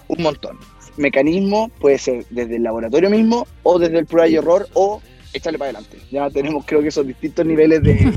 un 0.08 0.24
montón. 0.24 0.58
Mecanismo 0.96 1.70
puede 1.82 1.98
ser 1.98 2.26
desde 2.30 2.56
el 2.56 2.64
laboratorio 2.64 3.10
mismo 3.10 3.46
o 3.64 3.80
desde 3.80 4.00
el 4.00 4.06
prueba 4.06 4.28
y 4.28 4.36
error 4.36 4.68
o 4.74 5.02
échale 5.34 5.58
para 5.58 5.72
adelante. 5.72 5.98
Ya 6.12 6.30
tenemos 6.30 6.64
creo 6.66 6.82
que 6.82 6.88
esos 6.90 7.06
distintos 7.06 7.46
niveles 7.46 7.82
de, 7.84 8.12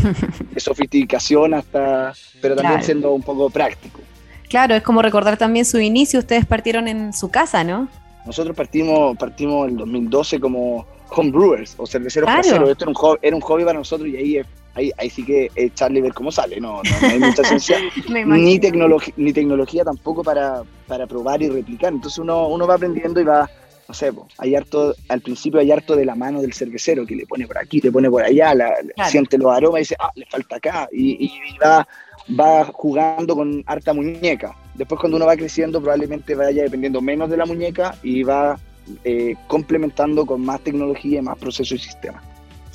de 0.53 0.61
sofisticación 0.61 1.55
hasta, 1.55 2.13
pero 2.41 2.55
también 2.55 2.75
claro. 2.75 2.87
siendo 2.87 3.13
un 3.13 3.23
poco 3.23 3.51
práctico. 3.51 4.01
Claro, 4.49 4.75
es 4.75 4.83
como 4.83 5.03
recordar 5.03 5.37
también 5.37 5.65
su 5.65 5.81
inicio, 5.81 6.21
ustedes 6.21 6.47
partieron 6.47 6.87
en 6.89 7.13
su 7.13 7.31
casa, 7.31 7.65
¿no? 7.65 7.89
Nosotros 8.25 8.57
partimos, 8.57 9.17
partimos 9.17 9.67
en 9.67 9.73
el 9.73 9.79
2012 9.79 10.41
como 10.41 10.87
homebrewers 11.11 11.75
o 11.79 11.87
cerveceros 11.87 12.27
claro. 12.27 12.43
caseros. 12.43 12.71
Esto 12.71 12.85
era 12.85 12.91
un, 12.91 12.95
hobby, 12.95 13.19
era 13.23 13.37
un 13.37 13.43
hobby 13.43 13.65
para 13.65 13.79
nosotros 13.79 14.09
y 14.09 14.17
ahí, 14.17 14.41
ahí, 14.75 14.93
ahí 14.99 15.11
sí 15.11 15.25
que 15.25 15.49
echarle 15.55 16.01
y 16.01 16.03
ver 16.03 16.13
cómo 16.13 16.33
sale. 16.33 16.61
No, 16.61 16.83
no, 16.83 17.01
no 17.01 17.09
hay 17.09 17.19
mucha 17.19 17.45
ciencia 17.45 17.79
ni, 18.27 18.59
tecnología, 18.59 19.15
ni 19.17 19.33
tecnología 19.33 19.85
tampoco 19.85 20.25
para, 20.25 20.63
para 20.87 21.07
probar 21.07 21.43
y 21.43 21.49
replicar. 21.49 21.93
Entonces 21.93 22.19
uno, 22.19 22.49
uno 22.49 22.67
va 22.67 22.75
aprendiendo 22.75 23.21
y 23.21 23.25
va, 23.25 23.49
no 23.89 23.95
sé, 23.95 24.11
hay 24.39 24.55
harto, 24.55 24.95
al 25.09 25.21
principio 25.21 25.61
hay 25.61 25.71
harto 25.71 25.95
de 25.95 26.05
la 26.05 26.15
mano 26.15 26.43
del 26.43 26.53
cervecero 26.53 27.07
que 27.07 27.15
le 27.15 27.27
pone 27.27 27.47
por 27.47 27.59
aquí, 27.59 27.81
le 27.81 27.93
pone 27.93 28.11
por 28.11 28.23
allá, 28.23 28.55
la, 28.55 28.75
claro. 28.95 29.11
siente 29.11 29.39
los 29.39 29.53
aromas 29.53 29.79
y 29.79 29.83
dice, 29.83 29.97
ah, 29.99 30.11
le 30.15 30.27
falta 30.27 30.57
acá, 30.57 30.89
y, 30.91 31.25
y, 31.25 31.59
va, 31.59 31.87
va 32.39 32.65
jugando 32.65 33.37
con 33.37 33.63
harta 33.67 33.93
muñeca. 33.93 34.57
Después 34.75 35.01
cuando 35.01 35.17
uno 35.17 35.27
va 35.27 35.37
creciendo 35.37 35.81
probablemente 35.81 36.35
vaya 36.35 36.65
dependiendo 36.65 37.01
menos 37.01 37.31
de 37.31 37.37
la 37.37 37.47
muñeca 37.47 37.95
y 38.03 38.23
va 38.23 38.59
eh, 39.05 39.37
complementando 39.47 40.27
con 40.27 40.43
más 40.43 40.61
tecnología 40.61 41.19
y 41.21 41.23
más 41.23 41.39
procesos 41.39 41.81
y 41.81 41.85
sistemas. 41.85 42.23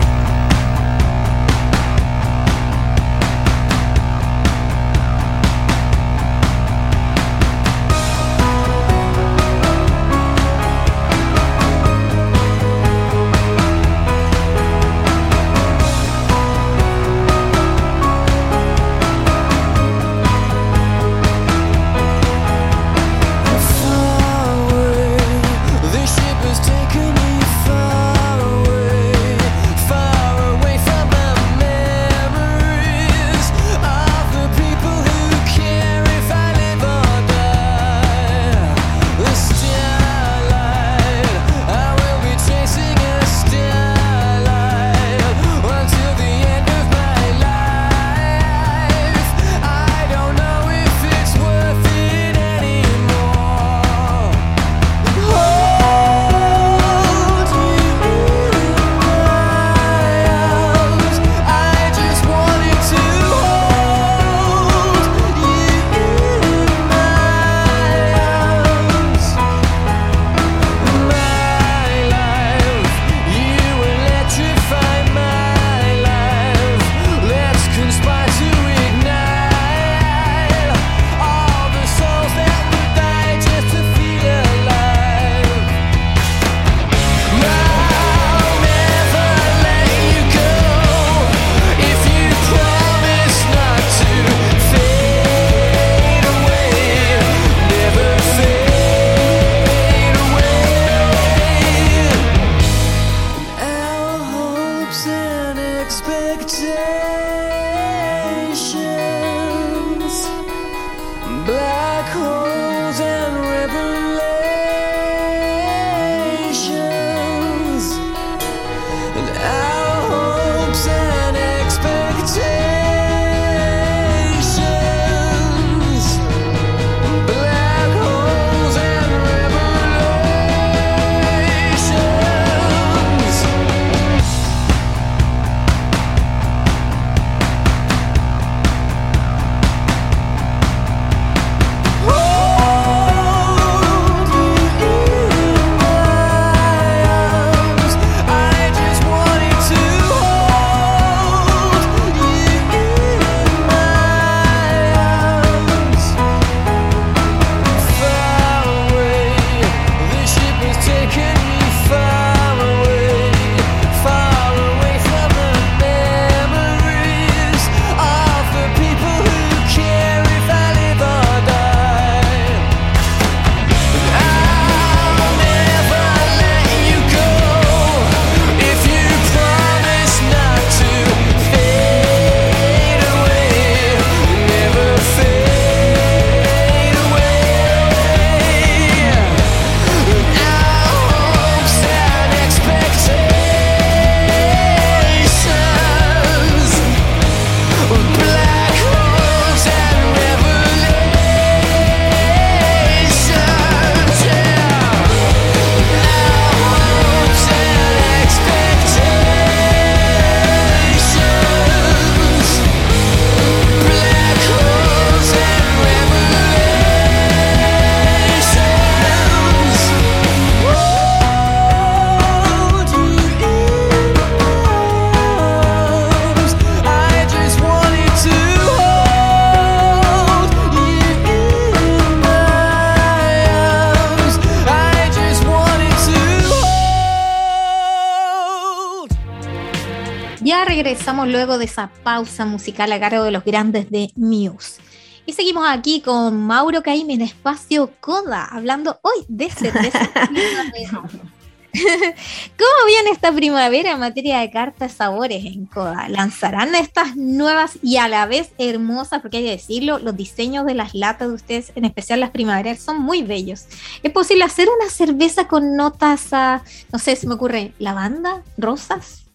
Luego 241.28 241.58
de 241.58 241.66
esa 241.66 241.90
pausa 242.02 242.44
musical 242.44 242.90
a 242.92 243.00
cargo 243.00 243.24
de 243.24 243.30
los 243.30 243.44
grandes 243.44 243.90
de 243.90 244.10
Muse. 244.16 244.80
Y 245.26 245.34
seguimos 245.34 245.64
aquí 245.68 246.00
con 246.00 246.46
Mauro 246.46 246.82
Caime 246.82 247.14
en 247.14 247.22
Espacio 247.22 247.92
Coda, 248.00 248.46
hablando 248.50 248.98
hoy 249.02 249.24
de 249.28 249.50
cerveza 249.50 250.10
¿Cómo 251.72 252.86
viene 252.86 253.10
esta 253.10 253.32
primavera 253.32 253.92
en 253.92 254.00
materia 254.00 254.38
de 254.38 254.50
cartas 254.50 254.92
sabores 254.92 255.44
en 255.44 255.66
Coda? 255.66 256.08
¿Lanzarán 256.08 256.74
estas 256.74 257.16
nuevas 257.16 257.78
y 257.82 257.98
a 257.98 258.08
la 258.08 258.26
vez 258.26 258.52
hermosas, 258.58 259.20
porque 259.20 259.38
hay 259.38 259.44
que 259.44 259.50
decirlo, 259.50 259.98
los 259.98 260.16
diseños 260.16 260.66
de 260.66 260.74
las 260.74 260.94
latas 260.94 261.28
de 261.28 261.34
ustedes, 261.34 261.72
en 261.74 261.84
especial 261.84 262.20
las 262.20 262.30
primaveras, 262.30 262.80
son 262.80 263.00
muy 263.00 263.22
bellos? 263.22 263.66
¿Es 264.02 264.12
posible 264.12 264.44
hacer 264.44 264.68
una 264.68 264.90
cerveza 264.90 265.46
con 265.46 265.76
notas, 265.76 266.32
a, 266.32 266.62
no 266.92 266.98
sé, 266.98 267.16
se 267.16 267.26
me 267.26 267.34
ocurre, 267.34 267.72
lavanda, 267.78 268.42
rosas? 268.56 269.27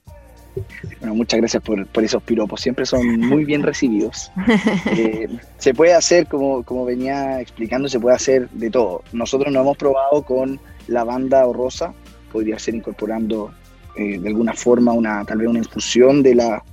Bueno, 0.99 1.15
muchas 1.15 1.39
gracias 1.39 1.63
por, 1.63 2.03
esos 2.03 2.23
piropos, 2.23 2.61
siempre 2.61 2.85
son 2.85 3.19
muy 3.19 3.45
bien 3.45 3.63
recibidos. 3.63 4.31
Eh, 4.95 5.27
se 5.57 5.73
puede 5.73 5.93
hacer, 5.93 6.27
como, 6.27 6.63
como 6.63 6.85
venía 6.85 7.41
explicando, 7.41 7.87
se 7.89 7.99
puede 7.99 8.15
hacer 8.15 8.49
de 8.49 8.69
todo. 8.69 9.03
Nosotros 9.11 9.51
no 9.51 9.61
hemos 9.61 9.77
probado 9.77 10.21
con 10.23 10.59
lavanda 10.87 11.47
o 11.47 11.53
rosa, 11.53 11.93
podría 12.31 12.59
ser 12.59 12.75
incorporando 12.75 13.51
eh, 13.95 14.19
de 14.19 14.27
alguna 14.27 14.53
forma 14.53 14.91
una 14.91 15.23
tal 15.23 15.39
vez 15.39 15.47
una 15.47 15.59
infusión 15.59 16.23
de, 16.23 16.35
la, 16.35 16.63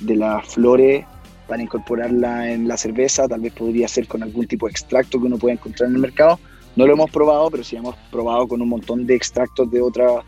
de 0.00 0.16
las 0.16 0.46
flores 0.46 1.04
para 1.46 1.62
incorporarla 1.62 2.50
en 2.50 2.68
la 2.68 2.76
cerveza, 2.76 3.28
tal 3.28 3.40
vez 3.40 3.52
podría 3.52 3.88
ser 3.88 4.06
con 4.06 4.22
algún 4.22 4.46
tipo 4.46 4.66
de 4.66 4.72
extracto 4.72 5.18
que 5.18 5.26
uno 5.26 5.38
puede 5.38 5.54
encontrar 5.54 5.88
en 5.88 5.96
el 5.96 6.00
mercado. 6.00 6.38
No 6.76 6.86
lo 6.86 6.92
hemos 6.92 7.10
probado, 7.10 7.50
pero 7.50 7.64
sí 7.64 7.76
hemos 7.76 7.96
probado 8.10 8.46
con 8.46 8.62
un 8.62 8.68
montón 8.68 9.06
de 9.06 9.16
extractos 9.16 9.70
de 9.70 9.80
otras 9.80 10.24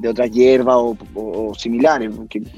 de 0.00 0.08
otras 0.08 0.30
hierbas 0.30 0.76
o, 1.14 1.54
similares, 1.54 2.10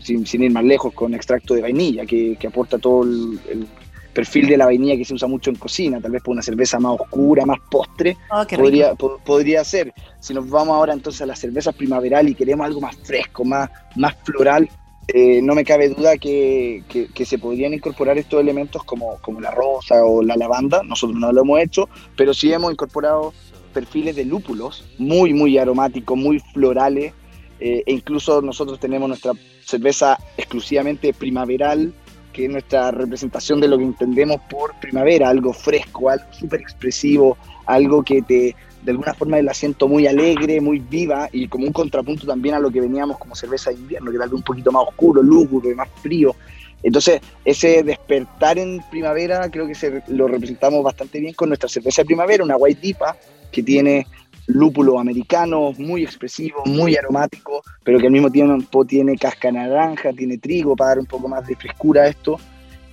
sin, 0.02 0.42
ir 0.42 0.50
más 0.50 0.64
lejos, 0.64 0.94
con 0.94 1.14
extracto 1.14 1.54
de 1.54 1.62
vainilla, 1.62 2.06
que, 2.06 2.38
aporta 2.46 2.78
todo 2.78 3.02
el, 3.02 3.66
perfil 4.12 4.46
de 4.46 4.58
la 4.58 4.66
vainilla 4.66 4.94
que 4.94 5.06
se 5.06 5.14
usa 5.14 5.26
mucho 5.26 5.48
en 5.48 5.56
cocina, 5.56 5.98
tal 5.98 6.12
vez 6.12 6.22
por 6.22 6.32
una 6.32 6.42
cerveza 6.42 6.78
más 6.78 7.00
oscura, 7.00 7.46
más 7.46 7.58
postre, 7.70 8.14
oh, 8.30 8.44
podría, 8.46 8.94
podría 8.94 9.64
ser. 9.64 9.94
Si 10.20 10.34
nos 10.34 10.50
vamos 10.50 10.74
ahora 10.76 10.92
entonces 10.92 11.22
a 11.22 11.26
la 11.26 11.34
cerveza 11.34 11.72
primaveral 11.72 12.28
y 12.28 12.34
queremos 12.34 12.66
algo 12.66 12.82
más 12.82 12.94
fresco, 12.96 13.42
más, 13.42 13.70
más 13.96 14.14
floral, 14.22 14.68
eh, 15.08 15.40
no 15.42 15.54
me 15.54 15.64
cabe 15.64 15.88
duda 15.88 16.16
que, 16.18 16.84
que, 16.88 17.24
se 17.24 17.38
podrían 17.38 17.72
incorporar 17.72 18.18
estos 18.18 18.40
elementos 18.40 18.84
como, 18.84 19.16
como 19.22 19.40
la 19.40 19.50
rosa 19.50 20.04
o 20.04 20.22
la 20.22 20.36
lavanda, 20.36 20.82
nosotros 20.82 21.18
no 21.18 21.32
lo 21.32 21.40
hemos 21.40 21.60
hecho, 21.60 21.88
pero 22.16 22.34
sí 22.34 22.52
hemos 22.52 22.70
incorporado 22.70 23.32
perfiles 23.72 24.14
de 24.14 24.24
lúpulos 24.24 24.84
muy, 24.98 25.32
muy 25.34 25.58
aromáticos, 25.58 26.16
muy 26.16 26.38
florales, 26.52 27.14
eh, 27.60 27.82
e 27.86 27.92
incluso 27.92 28.42
nosotros 28.42 28.80
tenemos 28.80 29.08
nuestra 29.08 29.32
cerveza 29.64 30.18
exclusivamente 30.36 31.12
primaveral, 31.12 31.92
que 32.32 32.46
es 32.46 32.50
nuestra 32.50 32.90
representación 32.90 33.60
de 33.60 33.68
lo 33.68 33.78
que 33.78 33.84
entendemos 33.84 34.40
por 34.50 34.78
primavera, 34.80 35.28
algo 35.28 35.52
fresco, 35.52 36.08
algo 36.08 36.24
súper 36.32 36.60
expresivo, 36.60 37.36
algo 37.66 38.02
que 38.02 38.22
te, 38.22 38.56
de 38.82 38.90
alguna 38.90 39.14
forma 39.14 39.40
la 39.42 39.54
siento 39.54 39.86
muy 39.86 40.06
alegre, 40.06 40.60
muy 40.60 40.78
viva 40.78 41.28
y 41.32 41.46
como 41.48 41.66
un 41.66 41.72
contrapunto 41.72 42.26
también 42.26 42.54
a 42.54 42.58
lo 42.58 42.70
que 42.70 42.80
veníamos 42.80 43.18
como 43.18 43.34
cerveza 43.34 43.70
de 43.70 43.76
invierno, 43.76 44.10
que 44.10 44.18
tal 44.18 44.28
vez 44.28 44.36
un 44.36 44.44
poquito 44.44 44.72
más 44.72 44.88
oscuro, 44.88 45.22
lúgubre, 45.22 45.74
más 45.74 45.88
frío. 46.02 46.34
Entonces, 46.82 47.20
ese 47.44 47.82
despertar 47.84 48.58
en 48.58 48.80
primavera 48.90 49.48
creo 49.50 49.66
que 49.66 49.74
se, 49.74 50.02
lo 50.08 50.26
representamos 50.26 50.82
bastante 50.82 51.20
bien 51.20 51.34
con 51.34 51.48
nuestra 51.48 51.68
cerveza 51.68 52.02
de 52.02 52.06
primavera, 52.06 52.42
una 52.42 52.56
White 52.56 52.80
Dipa, 52.80 53.16
que 53.52 53.62
tiene 53.62 54.06
lúpulo 54.46 54.98
americano, 54.98 55.72
muy 55.78 56.02
expresivo, 56.02 56.62
muy 56.64 56.96
aromático, 56.96 57.62
pero 57.84 57.98
que 57.98 58.06
al 58.06 58.12
mismo 58.12 58.30
tiempo 58.30 58.84
tiene 58.84 59.16
casca 59.16 59.52
naranja, 59.52 60.12
tiene 60.12 60.38
trigo 60.38 60.76
para 60.76 60.90
dar 60.90 60.98
un 60.98 61.06
poco 61.06 61.28
más 61.28 61.46
de 61.46 61.56
frescura 61.56 62.02
a 62.02 62.08
esto. 62.08 62.38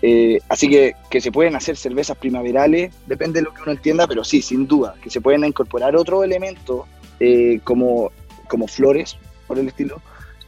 Eh, 0.01 0.39
así 0.47 0.69
que 0.69 0.95
que 1.09 1.19
se 1.19 1.31
pueden 1.31 1.55
hacer 1.55 1.75
cervezas 1.75 2.17
primaverales, 2.17 2.93
depende 3.05 3.39
de 3.39 3.45
lo 3.45 3.53
que 3.53 3.63
uno 3.63 3.71
entienda, 3.73 4.07
pero 4.07 4.23
sí, 4.23 4.41
sin 4.41 4.67
duda, 4.67 4.95
que 5.01 5.09
se 5.09 5.19
pueden 5.19 5.43
incorporar 5.43 5.95
otros 5.95 6.23
elementos 6.23 6.85
eh, 7.19 7.59
como, 7.63 8.11
como 8.47 8.67
flores, 8.67 9.17
por 9.47 9.59
el 9.59 9.67
estilo. 9.67 10.01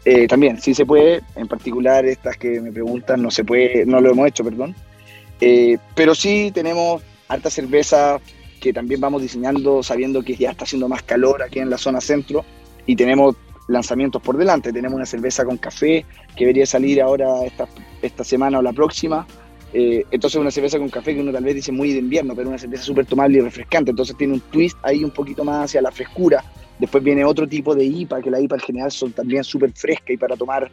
Eh, 0.06 0.28
también, 0.28 0.60
sí 0.62 0.74
se 0.74 0.86
puede, 0.86 1.22
en 1.36 1.48
particular 1.48 2.06
estas 2.06 2.38
que 2.38 2.62
me 2.62 2.72
preguntan, 2.72 3.22
no 3.22 3.30
se 3.30 3.44
puede, 3.44 3.86
no 3.86 4.00
lo 4.00 4.12
hemos 4.12 4.28
hecho, 4.28 4.44
perdón. 4.44 4.74
pero 5.96 6.16
sí 6.16 6.52
tenemos 6.54 7.02
harta 7.28 7.50
cerveza 7.50 8.20
que 8.62 8.72
también 8.72 9.02
vamos 9.02 9.22
diseñando 9.22 9.84
sabiendo 9.84 10.22
que 10.22 10.36
ya 10.36 10.52
está 10.52 10.64
haciendo 10.64 10.88
más 10.88 11.02
calor 11.04 11.42
aquí 11.42 11.60
en 11.60 11.70
la 11.70 11.78
zona 11.78 12.00
centro 12.00 12.46
y 12.86 12.96
tenemos 12.96 13.36
lanzamientos 13.68 14.22
por 14.22 14.38
delante. 14.38 14.72
Tenemos 14.72 14.96
una 14.96 15.06
cerveza 15.06 15.44
con 15.44 15.58
café 15.58 16.06
que 16.36 16.46
debería 16.46 16.66
salir 16.66 17.02
ahora 17.02 17.44
esta, 17.44 17.68
esta 18.02 18.24
semana 18.24 18.60
o 18.60 18.62
la 18.62 18.72
próxima. 18.72 19.26
Eh, 19.74 20.06
entonces 20.12 20.40
una 20.40 20.52
cerveza 20.52 20.78
con 20.78 20.90
café 20.90 21.16
que 21.16 21.22
uno 21.22 21.32
tal 21.32 21.44
vez 21.44 21.56
dice 21.56 21.72
muy 21.72 21.92
de 21.92 22.00
invierno, 22.00 22.36
pero 22.36 22.50
una 22.50 22.58
cerveza 22.58 22.84
súper 22.84 23.06
tomable 23.06 23.40
y 23.40 23.42
refrescante. 23.42 23.92
Entonces 23.92 24.16
tiene 24.16 24.34
un 24.36 24.42
twist 24.42 24.78
ahí 24.84 25.04
un 25.04 25.12
poquito 25.12 25.44
más 25.44 25.66
hacia 25.66 25.82
la 25.82 25.92
frescura. 25.92 26.44
Después 26.78 27.04
viene 27.04 27.26
otro 27.26 27.48
tipo 27.48 27.74
de 27.74 27.84
IPA, 27.84 28.22
que 28.22 28.32
la 28.32 28.40
IPA 28.40 28.56
en 28.56 28.62
general 28.62 28.92
son 28.92 29.12
también 29.12 29.44
súper 29.44 29.72
fresca 29.74 30.14
y 30.14 30.18
para 30.18 30.36
tomar 30.36 30.70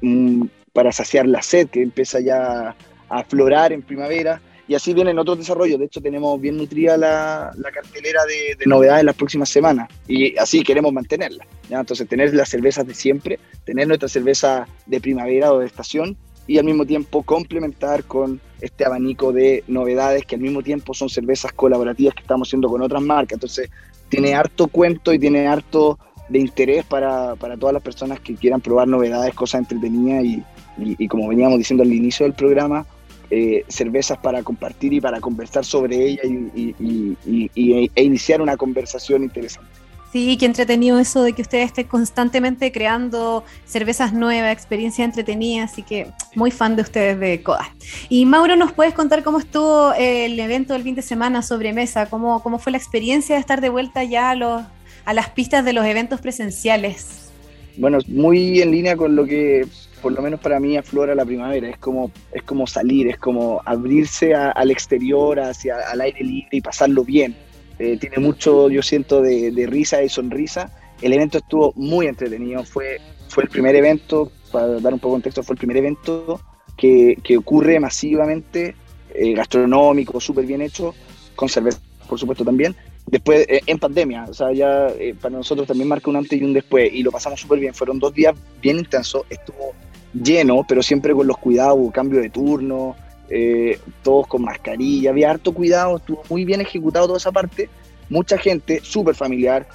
mm, 0.00 0.44
para 0.72 0.92
saciar 0.92 1.26
la 1.26 1.42
sed 1.42 1.68
que 1.68 1.82
empieza 1.82 2.20
ya 2.20 2.74
a 3.08 3.18
aflorar 3.18 3.72
en 3.72 3.82
primavera. 3.82 4.40
Y 4.70 4.76
así 4.76 4.94
vienen 4.94 5.18
otros 5.18 5.36
desarrollos. 5.36 5.80
De 5.80 5.86
hecho, 5.86 6.00
tenemos 6.00 6.40
bien 6.40 6.56
nutrida 6.56 6.96
la, 6.96 7.50
la 7.58 7.72
cartelera 7.72 8.20
de, 8.24 8.54
de, 8.54 8.66
novedades 8.66 9.00
en 9.00 9.06
las 9.06 9.16
próximas 9.16 9.48
semanas. 9.48 9.88
Y 10.06 10.38
así 10.38 10.62
queremos 10.62 10.92
mantenerla. 10.92 11.44
Entonces, 11.68 12.06
tener 12.06 12.32
las 12.34 12.50
cervezas 12.50 12.86
de 12.86 12.94
siempre, 12.94 13.40
tener 13.64 13.88
nuestra 13.88 14.08
cerveza 14.08 14.68
de 14.86 15.00
primavera 15.00 15.52
o 15.52 15.58
de 15.58 15.66
estación 15.66 16.16
y 16.46 16.58
al 16.58 16.66
mismo 16.66 16.86
tiempo 16.86 17.24
complementar 17.24 18.04
con 18.04 18.40
este 18.60 18.84
abanico 18.84 19.32
de 19.32 19.64
novedades 19.66 20.24
que 20.24 20.36
al 20.36 20.40
mismo 20.40 20.62
tiempo 20.62 20.94
son 20.94 21.08
cervezas 21.08 21.50
colaborativas 21.50 22.14
que 22.14 22.22
estamos 22.22 22.46
haciendo 22.46 22.68
con 22.68 22.80
otras 22.80 23.02
marcas. 23.02 23.38
Entonces, 23.38 23.70
tiene 24.08 24.36
harto 24.36 24.68
cuento 24.68 25.12
y 25.12 25.18
tiene 25.18 25.48
harto 25.48 25.98
de 26.28 26.38
interés 26.38 26.84
para, 26.84 27.34
para 27.34 27.56
todas 27.56 27.72
las 27.72 27.82
personas 27.82 28.20
que 28.20 28.36
quieran 28.36 28.60
probar 28.60 28.86
novedades, 28.86 29.34
cosas 29.34 29.62
entretenidas 29.62 30.24
y, 30.24 30.44
y 30.78 31.08
como 31.08 31.26
veníamos 31.26 31.58
diciendo 31.58 31.82
al 31.82 31.92
inicio 31.92 32.24
del 32.24 32.34
programa, 32.34 32.86
eh, 33.30 33.64
cervezas 33.68 34.18
para 34.18 34.42
compartir 34.42 34.92
y 34.92 35.00
para 35.00 35.20
conversar 35.20 35.64
sobre 35.64 35.96
ella 35.96 36.22
y, 36.24 36.74
y, 36.78 37.90
e 37.94 38.02
iniciar 38.02 38.40
una 38.40 38.56
conversación 38.56 39.22
interesante. 39.22 39.70
Sí, 40.12 40.36
qué 40.36 40.46
entretenido 40.46 40.98
eso 40.98 41.22
de 41.22 41.32
que 41.34 41.42
ustedes 41.42 41.66
estén 41.66 41.86
constantemente 41.86 42.72
creando 42.72 43.44
cervezas 43.64 44.12
nuevas, 44.12 44.52
experiencias 44.52 45.06
entretenidas, 45.06 45.70
así 45.70 45.84
que 45.84 46.08
muy 46.34 46.50
fan 46.50 46.74
de 46.74 46.82
ustedes 46.82 47.20
de 47.20 47.40
Coda. 47.44 47.72
Y 48.08 48.26
Mauro, 48.26 48.56
¿nos 48.56 48.72
puedes 48.72 48.92
contar 48.92 49.22
cómo 49.22 49.38
estuvo 49.38 49.92
el 49.96 50.38
evento 50.40 50.72
del 50.72 50.82
fin 50.82 50.96
de 50.96 51.02
semana 51.02 51.42
sobre 51.42 51.72
mesa? 51.72 52.06
¿Cómo, 52.06 52.42
cómo 52.42 52.58
fue 52.58 52.72
la 52.72 52.78
experiencia 52.78 53.36
de 53.36 53.40
estar 53.40 53.60
de 53.60 53.68
vuelta 53.68 54.02
ya 54.02 54.30
a, 54.30 54.34
los, 54.34 54.62
a 55.04 55.14
las 55.14 55.30
pistas 55.30 55.64
de 55.64 55.72
los 55.72 55.86
eventos 55.86 56.20
presenciales? 56.20 57.30
Bueno, 57.76 57.98
muy 58.08 58.60
en 58.60 58.72
línea 58.72 58.96
con 58.96 59.14
lo 59.14 59.24
que 59.24 59.64
por 60.00 60.12
lo 60.12 60.22
menos 60.22 60.40
para 60.40 60.60
mí 60.60 60.76
aflora 60.76 61.14
la 61.14 61.24
primavera, 61.24 61.68
es 61.68 61.78
como, 61.78 62.10
es 62.32 62.42
como 62.42 62.66
salir, 62.66 63.08
es 63.08 63.18
como 63.18 63.60
abrirse 63.64 64.34
a, 64.34 64.50
al 64.50 64.70
exterior, 64.70 65.38
hacia 65.40 65.76
al 65.90 66.00
aire 66.00 66.24
libre 66.24 66.48
y 66.52 66.60
pasarlo 66.60 67.04
bien. 67.04 67.36
Eh, 67.78 67.96
tiene 67.98 68.18
mucho, 68.18 68.68
yo 68.68 68.82
siento, 68.82 69.22
de, 69.22 69.50
de, 69.50 69.66
risa 69.66 70.02
y 70.02 70.08
sonrisa. 70.08 70.70
El 71.00 71.12
evento 71.12 71.38
estuvo 71.38 71.72
muy 71.76 72.06
entretenido, 72.06 72.64
fue, 72.64 73.00
fue 73.28 73.44
el 73.44 73.48
primer 73.48 73.74
evento, 73.74 74.30
para 74.52 74.80
dar 74.80 74.92
un 74.92 75.00
poco 75.00 75.14
de 75.14 75.16
contexto, 75.16 75.42
fue 75.42 75.54
el 75.54 75.58
primer 75.58 75.78
evento 75.78 76.40
que, 76.76 77.16
que 77.22 77.36
ocurre 77.36 77.80
masivamente, 77.80 78.74
eh, 79.14 79.32
gastronómico, 79.32 80.20
súper 80.20 80.46
bien 80.46 80.62
hecho, 80.62 80.94
con 81.34 81.48
cerveza, 81.48 81.80
por 82.08 82.18
supuesto 82.18 82.44
también, 82.44 82.76
después 83.06 83.46
eh, 83.48 83.60
en 83.66 83.78
pandemia, 83.78 84.26
o 84.28 84.34
sea, 84.34 84.52
ya 84.52 84.88
eh, 84.88 85.14
para 85.20 85.36
nosotros 85.36 85.66
también 85.66 85.88
marca 85.88 86.10
un 86.10 86.16
antes 86.16 86.40
y 86.40 86.44
un 86.44 86.52
después 86.52 86.90
y 86.92 87.02
lo 87.02 87.10
pasamos 87.10 87.40
súper 87.40 87.58
bien, 87.58 87.74
fueron 87.74 87.98
dos 87.98 88.14
días 88.14 88.34
bien 88.62 88.78
intensos, 88.78 89.22
estuvo 89.28 89.72
lleno, 90.12 90.64
pero 90.66 90.82
siempre 90.82 91.14
con 91.14 91.26
los 91.26 91.38
cuidados, 91.38 91.76
hubo 91.78 91.90
cambio 91.90 92.20
de 92.20 92.30
turno, 92.30 92.96
eh, 93.28 93.78
todos 94.02 94.26
con 94.26 94.42
mascarilla, 94.42 95.10
había 95.10 95.30
harto 95.30 95.52
cuidado, 95.52 95.96
estuvo 95.98 96.22
muy 96.28 96.44
bien 96.44 96.60
ejecutado 96.60 97.06
toda 97.06 97.18
esa 97.18 97.32
parte, 97.32 97.68
mucha 98.08 98.36
gente, 98.38 98.80
súper 98.82 99.14
familiar, 99.14 99.66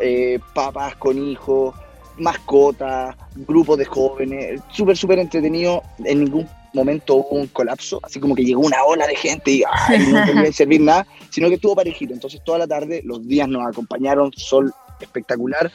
eh, 0.00 0.38
papás 0.54 0.96
con 0.96 1.18
hijos, 1.18 1.74
mascotas, 2.16 3.16
grupos 3.34 3.78
de 3.78 3.84
jóvenes, 3.84 4.60
súper, 4.70 4.96
súper 4.96 5.18
entretenido, 5.18 5.82
en 6.04 6.24
ningún 6.24 6.48
momento 6.72 7.16
hubo 7.16 7.30
un 7.30 7.48
colapso, 7.48 7.98
así 8.02 8.20
como 8.20 8.34
que 8.34 8.44
llegó 8.44 8.60
una 8.60 8.84
ola 8.84 9.06
de 9.06 9.16
gente 9.16 9.50
y 9.50 9.62
ay, 9.68 10.06
no 10.06 10.24
podía 10.32 10.52
servir 10.52 10.80
nada, 10.80 11.06
sino 11.30 11.48
que 11.48 11.54
estuvo 11.54 11.74
parejito, 11.74 12.14
entonces 12.14 12.40
toda 12.44 12.58
la 12.58 12.66
tarde, 12.66 13.02
los 13.04 13.26
días 13.26 13.48
nos 13.48 13.66
acompañaron, 13.66 14.30
sol 14.36 14.72
espectacular, 15.00 15.72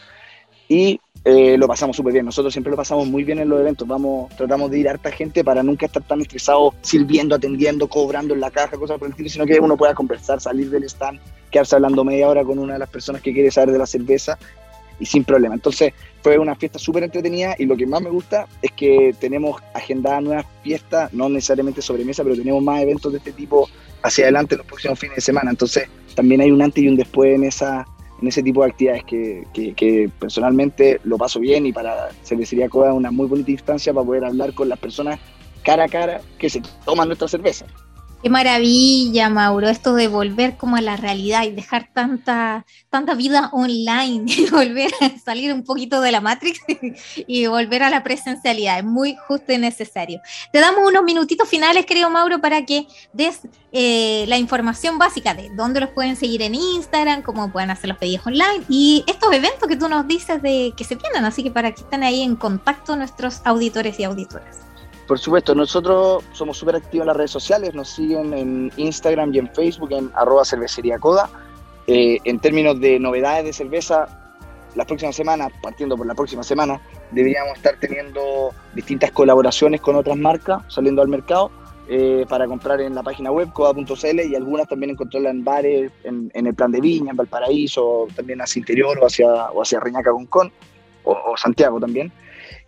y 0.68 1.00
eh, 1.24 1.58
lo 1.58 1.68
pasamos 1.68 1.96
súper 1.96 2.14
bien. 2.14 2.26
Nosotros 2.26 2.54
siempre 2.54 2.70
lo 2.70 2.78
pasamos 2.78 3.08
muy 3.08 3.24
bien 3.24 3.40
en 3.40 3.50
los 3.50 3.60
eventos. 3.60 3.88
Vamos, 3.88 4.30
tratamos 4.36 4.70
de 4.70 4.80
ir 4.80 4.88
a 4.88 4.92
harta 4.92 5.12
gente 5.12 5.44
para 5.44 5.64
nunca 5.64 5.88
estar 5.88 6.04
tan 6.04 6.22
estresados 6.22 6.76
sirviendo, 6.82 7.36
atendiendo, 7.36 7.88
cobrando 7.88 8.36
en 8.36 8.42
la 8.42 8.52
caja, 8.52 8.78
cosas 8.78 9.00
por 9.00 9.08
el 9.08 9.14
estilo, 9.14 9.30
sino 9.30 9.46
que 9.46 9.60
uno 9.60 9.76
pueda 9.76 9.96
conversar, 9.96 10.40
salir 10.40 10.70
del 10.70 10.84
stand, 10.84 11.20
quedarse 11.50 11.76
hablando 11.76 12.04
media 12.04 12.30
hora 12.30 12.44
con 12.44 12.60
una 12.60 12.74
de 12.74 12.80
las 12.80 12.90
personas 12.90 13.24
que 13.24 13.34
quiere 13.34 13.50
saber 13.50 13.72
de 13.72 13.80
la 13.80 13.88
cerveza 13.88 14.38
y 15.00 15.06
sin 15.08 15.24
problema. 15.24 15.56
Entonces 15.56 15.94
fue 16.22 16.38
una 16.38 16.56
fiesta 16.56 16.78
súper 16.78 17.04
entretenida 17.04 17.56
y 17.58 17.66
lo 17.66 17.76
que 17.76 17.88
más 17.88 18.04
me 18.04 18.12
gusta 18.12 18.48
es 18.62 18.72
que 18.74 19.16
tenemos 19.20 19.60
agendadas 19.74 20.22
nuevas 20.22 20.46
fiestas, 20.64 21.12
no 21.12 21.28
necesariamente 21.28 21.82
sobremesa, 21.82 22.24
pero 22.24 22.36
tenemos 22.36 22.62
más 22.62 22.82
eventos 22.82 23.12
de 23.12 23.18
este 23.18 23.32
tipo 23.32 23.68
hacia 24.04 24.26
adelante 24.26 24.54
en 24.54 24.60
los 24.60 24.68
próximos 24.68 25.00
fines 25.00 25.16
de 25.16 25.22
semana. 25.22 25.50
Entonces 25.50 25.88
también 26.14 26.42
hay 26.42 26.52
un 26.52 26.62
antes 26.62 26.84
y 26.84 26.88
un 26.88 26.96
después 26.96 27.34
en 27.34 27.46
esa 27.46 27.86
en 28.22 28.28
ese 28.28 28.42
tipo 28.42 28.64
de 28.64 28.70
actividades 28.70 29.04
que, 29.04 29.44
que, 29.54 30.10
personalmente 30.20 31.00
lo 31.04 31.18
paso 31.18 31.40
bien 31.40 31.66
y 31.66 31.74
para 31.74 32.10
Cervecería 32.24 32.70
Coda 32.70 32.94
una 32.94 33.12
muy 33.12 33.28
bonita 33.28 33.52
instancia 33.52 33.94
para 33.94 34.06
poder 34.06 34.26
hablar 34.26 34.54
con 34.54 34.70
las 34.70 34.80
personas 34.80 35.20
cara 35.64 35.86
a 35.86 35.90
cara 35.90 36.22
que 36.38 36.50
se 36.50 36.62
toman 36.86 37.08
nuestra 37.08 37.28
cerveza. 37.28 37.66
Qué 38.22 38.30
maravilla, 38.32 39.30
Mauro, 39.30 39.70
esto 39.70 39.94
de 39.94 40.08
volver 40.08 40.58
como 40.58 40.78
a 40.78 40.82
la 40.82 40.98
realidad 40.98 41.44
y 41.44 41.52
dejar 41.52 41.90
tanta, 41.94 42.66
tanta 42.90 43.14
vida 43.14 43.50
online 43.54 44.26
y 44.36 44.50
volver 44.50 44.92
a 45.02 45.20
salir 45.20 45.54
un 45.54 45.64
poquito 45.64 46.02
de 46.02 46.12
la 46.12 46.22
Matrix 46.22 46.60
y 47.28 47.46
volver 47.46 47.84
a 47.84 47.90
la 47.92 48.04
presencialidad. 48.04 48.80
Es 48.80 48.84
muy 48.84 49.16
justo 49.28 49.54
y 49.54 49.60
necesario. 49.60 50.22
Te 50.52 50.60
damos 50.60 50.88
unos 50.88 51.04
minutitos 51.04 51.48
finales, 51.48 51.86
querido 51.86 52.10
Mauro, 52.10 52.42
para 52.42 52.66
que 52.66 52.88
des 53.14 53.42
eh, 53.72 54.26
la 54.28 54.38
información 54.38 54.98
básica 54.98 55.36
de 55.36 55.52
dónde 55.56 55.82
los 55.82 55.90
pueden 55.92 56.16
seguir 56.16 56.42
en 56.42 56.56
Instagram, 56.56 57.22
cómo 57.22 57.52
pueden 57.52 57.70
hacer 57.70 57.90
los 57.90 57.98
pedidos 57.98 58.26
online 58.26 58.64
y 58.70 59.04
estos 59.06 59.32
eventos 59.34 59.68
que 59.68 59.76
tú 59.76 59.88
nos 59.88 60.08
dices 60.08 60.42
de 60.42 60.74
que 60.76 60.84
se 60.84 60.96
vienen, 60.96 61.26
así 61.26 61.44
que 61.44 61.52
para 61.52 61.72
que 61.74 61.82
estén 61.82 62.02
ahí 62.04 62.24
en 62.24 62.36
contacto 62.36 62.96
nuestros 62.96 63.42
auditores 63.46 64.00
y 64.00 64.04
auditoras. 64.04 64.75
Por 65.08 65.20
supuesto, 65.20 65.54
nosotros 65.54 66.24
somos 66.32 66.58
súper 66.58 66.78
activos 66.78 67.04
en 67.04 67.08
las 67.08 67.18
redes 67.18 67.32
sociales, 67.32 67.76
nos 67.76 67.90
siguen 67.90 68.34
en 68.34 68.72
Instagram 68.76 69.34
y 69.34 69.40
en 69.40 69.50
Facebook 69.54 69.92
en 69.92 70.10
arroba 70.16 70.44
cervecería 70.44 70.98
coda. 70.98 71.30
Eh, 71.86 72.18
en 72.24 72.40
términos 72.40 72.80
de 72.80 73.00
novedades 73.00 73.46
de 73.46 73.54
cerveza, 73.54 74.08
las 74.74 74.88
próximas 74.88 75.16
semanas, 75.16 75.52
partiendo 75.62 75.96
por 75.96 76.08
la 76.08 76.16
próxima 76.16 76.42
semana, 76.42 76.82
deberíamos 77.12 77.56
estar 77.56 77.80
teniendo 77.80 78.50
distintas 78.74 79.12
colaboraciones 79.12 79.80
con 79.80 79.96
otras 79.96 80.18
marcas 80.18 80.64
saliendo 80.68 81.04
al 81.04 81.08
mercado 81.08 81.52
eh, 81.88 82.26
para 82.28 82.48
comprar 82.48 82.82
en 82.82 82.96
la 82.96 83.04
página 83.04 83.32
web 83.32 83.54
coda.cl 83.54 84.20
y 84.22 84.36
algunas 84.36 84.68
también 84.68 84.90
encontrarlas 84.90 85.32
en 85.32 85.44
bares, 85.44 85.92
en, 86.04 86.32
el 86.34 86.56
plan 86.56 86.72
de 86.72 86.82
Viña, 86.82 87.12
en 87.12 87.18
Valparaíso, 87.18 88.08
también 88.16 88.42
hacia 88.42 88.60
interior 88.60 88.98
o 89.00 89.06
hacia, 89.06 89.52
o 89.52 89.62
hacia 89.62 89.80
Reñaca 89.80 90.10
Concón 90.10 90.52
o 91.04 91.38
Santiago 91.38 91.80
también. 91.80 92.12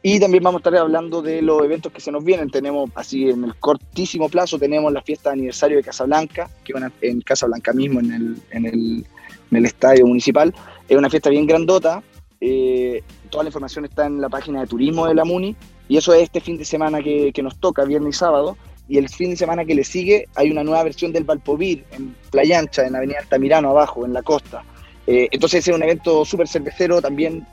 Y 0.03 0.19
también 0.19 0.43
vamos 0.43 0.59
a 0.59 0.61
estar 0.61 0.75
hablando 0.77 1.21
de 1.21 1.41
los 1.41 1.63
eventos 1.63 1.91
que 1.91 1.99
se 1.99 2.11
nos 2.11 2.23
vienen. 2.23 2.49
Tenemos, 2.49 2.89
así 2.95 3.29
en 3.29 3.43
el 3.43 3.55
cortísimo 3.55 4.29
plazo, 4.29 4.59
tenemos 4.59 4.93
la 4.93 5.01
fiesta 5.01 5.29
de 5.29 5.33
aniversario 5.33 5.77
de 5.77 5.83
Casablanca, 5.83 6.49
que 6.63 6.73
van 6.73 6.93
en 7.01 7.21
Casablanca 7.21 7.73
mismo, 7.73 7.99
en 7.99 8.13
el, 8.13 8.37
en 8.51 8.65
el, 8.65 9.05
en 9.51 9.57
el 9.57 9.65
estadio 9.65 10.05
municipal. 10.05 10.53
Es 10.87 10.97
una 10.97 11.09
fiesta 11.09 11.29
bien 11.29 11.47
grandota. 11.47 12.03
Eh, 12.39 13.01
toda 13.31 13.43
la 13.43 13.49
información 13.49 13.85
está 13.85 14.05
en 14.05 14.21
la 14.21 14.29
página 14.29 14.61
de 14.61 14.67
turismo 14.67 15.07
de 15.07 15.15
la 15.15 15.25
MUNI. 15.25 15.55
Y 15.89 15.97
eso 15.97 16.13
es 16.13 16.23
este 16.23 16.41
fin 16.41 16.57
de 16.57 16.65
semana 16.65 17.01
que, 17.01 17.31
que 17.33 17.41
nos 17.41 17.57
toca, 17.59 17.83
viernes 17.83 18.15
y 18.15 18.19
sábado. 18.19 18.55
Y 18.87 18.99
el 18.99 19.09
fin 19.09 19.31
de 19.31 19.35
semana 19.35 19.65
que 19.65 19.75
le 19.75 19.83
sigue 19.83 20.27
hay 20.35 20.51
una 20.51 20.63
nueva 20.63 20.83
versión 20.83 21.11
del 21.11 21.23
Valpovir 21.23 21.83
en 21.91 22.15
Playa 22.31 22.59
Ancha, 22.59 22.85
en 22.85 22.95
Avenida 22.95 23.19
Altamirano, 23.19 23.71
abajo, 23.71 24.05
en 24.05 24.13
la 24.13 24.21
costa. 24.21 24.63
Eh, 25.07 25.29
entonces 25.31 25.67
es 25.67 25.73
un 25.73 25.81
evento 25.81 26.23
súper 26.25 26.47
cervecero, 26.47 27.01
también 27.01 27.47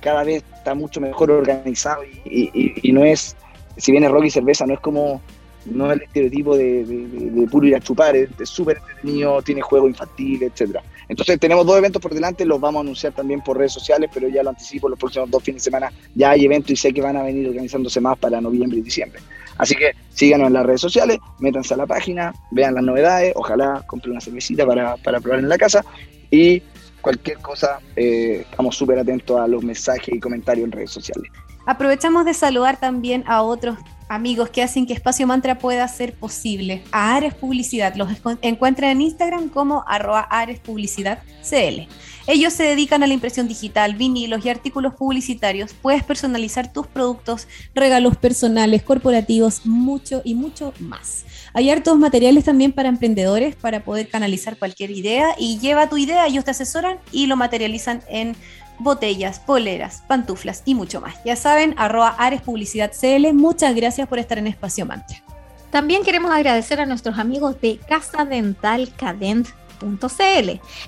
cada 0.00 0.24
vez 0.24 0.44
está 0.54 0.74
mucho 0.74 1.00
mejor 1.00 1.30
organizado 1.30 2.02
y, 2.24 2.92
no 2.92 3.04
es, 3.04 3.36
si 3.76 3.92
bien 3.92 4.04
es 4.04 4.10
rock 4.10 4.24
y 4.24 4.30
cerveza, 4.30 4.66
no 4.66 4.74
es 4.74 4.80
como, 4.80 5.20
no 5.66 5.90
es 5.90 5.96
el 5.96 6.02
estereotipo 6.02 6.56
de, 6.56 6.84
de 6.84 7.46
puro 7.48 7.66
ir 7.66 7.76
a 7.76 7.80
chupar, 7.80 8.16
es 8.16 8.30
súper 8.44 8.78
entretenido, 8.78 9.42
tiene 9.42 9.60
juego 9.60 9.88
infantil, 9.88 10.42
etcétera. 10.42 10.82
Entonces 11.08 11.38
tenemos 11.38 11.64
dos 11.66 11.78
eventos 11.78 12.02
por 12.02 12.12
delante, 12.12 12.44
los 12.44 12.60
vamos 12.60 12.80
a 12.80 12.82
anunciar 12.82 13.12
también 13.12 13.40
por 13.40 13.56
redes 13.56 13.72
sociales, 13.72 14.10
pero 14.12 14.28
ya 14.28 14.42
lo 14.42 14.50
anticipo, 14.50 14.88
los 14.88 14.98
próximos 14.98 15.30
dos 15.30 15.42
fines 15.42 15.62
de 15.62 15.70
semana 15.70 15.92
ya 16.14 16.30
hay 16.30 16.44
eventos 16.44 16.72
y 16.72 16.76
sé 16.76 16.92
que 16.92 17.00
van 17.00 17.16
a 17.16 17.22
venir 17.22 17.48
organizándose 17.48 18.00
más 18.00 18.18
para 18.18 18.40
noviembre 18.40 18.78
y 18.78 18.82
diciembre. 18.82 19.20
Así 19.58 19.74
que 19.74 19.92
síganos 20.10 20.48
en 20.48 20.52
las 20.52 20.66
redes 20.66 20.80
sociales, 20.80 21.18
métanse 21.38 21.74
a 21.74 21.76
la 21.76 21.86
página, 21.86 22.34
vean 22.50 22.74
las 22.74 22.84
novedades, 22.84 23.32
ojalá 23.36 23.82
compren 23.86 24.12
una 24.12 24.20
cervecita 24.20 24.66
para, 24.66 24.96
para 24.96 25.20
probar 25.20 25.40
en 25.40 25.48
la 25.48 25.58
casa 25.58 25.84
y 26.30 26.62
cualquier 27.00 27.38
cosa, 27.38 27.80
eh, 27.94 28.46
estamos 28.50 28.76
súper 28.76 28.98
atentos 28.98 29.38
a 29.38 29.46
los 29.46 29.62
mensajes 29.62 30.14
y 30.14 30.20
comentarios 30.20 30.64
en 30.64 30.72
redes 30.72 30.90
sociales. 30.90 31.30
Aprovechamos 31.66 32.24
de 32.24 32.34
saludar 32.34 32.78
también 32.78 33.24
a 33.26 33.42
otros 33.42 33.76
amigos 34.08 34.50
que 34.50 34.62
hacen 34.62 34.86
que 34.86 34.92
Espacio 34.92 35.26
Mantra 35.26 35.58
pueda 35.58 35.86
ser 35.88 36.14
posible. 36.14 36.82
A 36.92 37.16
Ares 37.16 37.34
Publicidad, 37.34 37.94
los 37.94 38.08
encuentran 38.42 38.90
en 38.90 39.00
Instagram 39.00 39.48
como 39.48 39.84
arroba 39.86 40.20
Ares 40.20 40.60
Publicidad 40.60 41.22
CL. 41.42 41.88
Ellos 42.28 42.52
se 42.52 42.64
dedican 42.64 43.04
a 43.04 43.06
la 43.06 43.14
impresión 43.14 43.46
digital, 43.46 43.94
vinilos 43.94 44.44
y 44.44 44.48
artículos 44.48 44.94
publicitarios. 44.94 45.72
Puedes 45.74 46.02
personalizar 46.02 46.72
tus 46.72 46.86
productos, 46.88 47.46
regalos 47.72 48.16
personales, 48.16 48.82
corporativos, 48.82 49.64
mucho 49.64 50.22
y 50.24 50.34
mucho 50.34 50.72
más. 50.80 51.24
Hay 51.54 51.70
hartos 51.70 51.96
materiales 51.96 52.44
también 52.44 52.72
para 52.72 52.88
emprendedores 52.88 53.54
para 53.54 53.84
poder 53.84 54.08
canalizar 54.08 54.58
cualquier 54.58 54.90
idea 54.90 55.36
y 55.38 55.58
lleva 55.58 55.88
tu 55.88 55.96
idea, 55.96 56.26
ellos 56.26 56.44
te 56.44 56.50
asesoran 56.50 56.98
y 57.12 57.26
lo 57.26 57.36
materializan 57.36 58.02
en 58.08 58.36
botellas, 58.78 59.40
poleras, 59.40 60.02
pantuflas 60.06 60.62
y 60.64 60.74
mucho 60.74 61.00
más. 61.00 61.14
Ya 61.24 61.36
saben, 61.36 61.74
arroba 61.76 62.14
Ares 62.18 62.42
Publicidad 62.42 62.92
CL. 62.92 63.32
Muchas 63.32 63.74
gracias 63.74 64.08
por 64.08 64.18
estar 64.18 64.38
en 64.38 64.46
Espacio 64.46 64.86
Mantra. 64.86 65.22
También 65.70 66.04
queremos 66.04 66.30
agradecer 66.30 66.80
a 66.80 66.86
nuestros 66.86 67.18
amigos 67.18 67.60
de 67.60 67.78
Casa 67.88 68.24
Dental 68.24 68.90
Cadent 68.96 69.48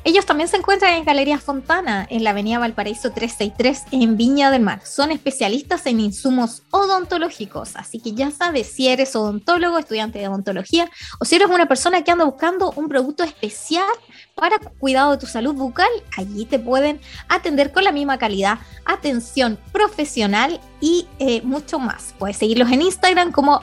ellos 0.04 0.26
también 0.26 0.48
se 0.48 0.56
encuentran 0.56 0.94
en 0.94 1.04
Galería 1.04 1.38
Fontana, 1.38 2.06
en 2.10 2.24
la 2.24 2.30
Avenida 2.30 2.58
Valparaíso 2.58 3.12
363, 3.12 3.84
en 3.92 4.16
Viña 4.16 4.50
del 4.50 4.62
Mar. 4.62 4.80
Son 4.84 5.10
especialistas 5.10 5.86
en 5.86 6.00
insumos 6.00 6.62
odontológicos, 6.70 7.76
así 7.76 8.00
que 8.00 8.12
ya 8.12 8.30
sabes 8.30 8.68
si 8.68 8.88
eres 8.88 9.14
odontólogo, 9.16 9.78
estudiante 9.78 10.18
de 10.18 10.28
odontología, 10.28 10.90
o 11.18 11.24
si 11.24 11.36
eres 11.36 11.48
una 11.48 11.66
persona 11.66 12.02
que 12.02 12.10
anda 12.10 12.24
buscando 12.24 12.72
un 12.76 12.88
producto 12.88 13.24
especial 13.24 13.84
para 14.34 14.58
cuidado 14.58 15.12
de 15.12 15.18
tu 15.18 15.26
salud 15.26 15.54
bucal, 15.54 15.88
allí 16.16 16.44
te 16.44 16.58
pueden 16.58 17.00
atender 17.28 17.72
con 17.72 17.84
la 17.84 17.92
misma 17.92 18.18
calidad, 18.18 18.58
atención 18.84 19.58
profesional 19.72 20.60
y 20.80 21.06
eh, 21.18 21.42
mucho 21.42 21.78
más. 21.78 22.14
Puedes 22.18 22.36
seguirlos 22.36 22.70
en 22.70 22.82
Instagram 22.82 23.32
como 23.32 23.62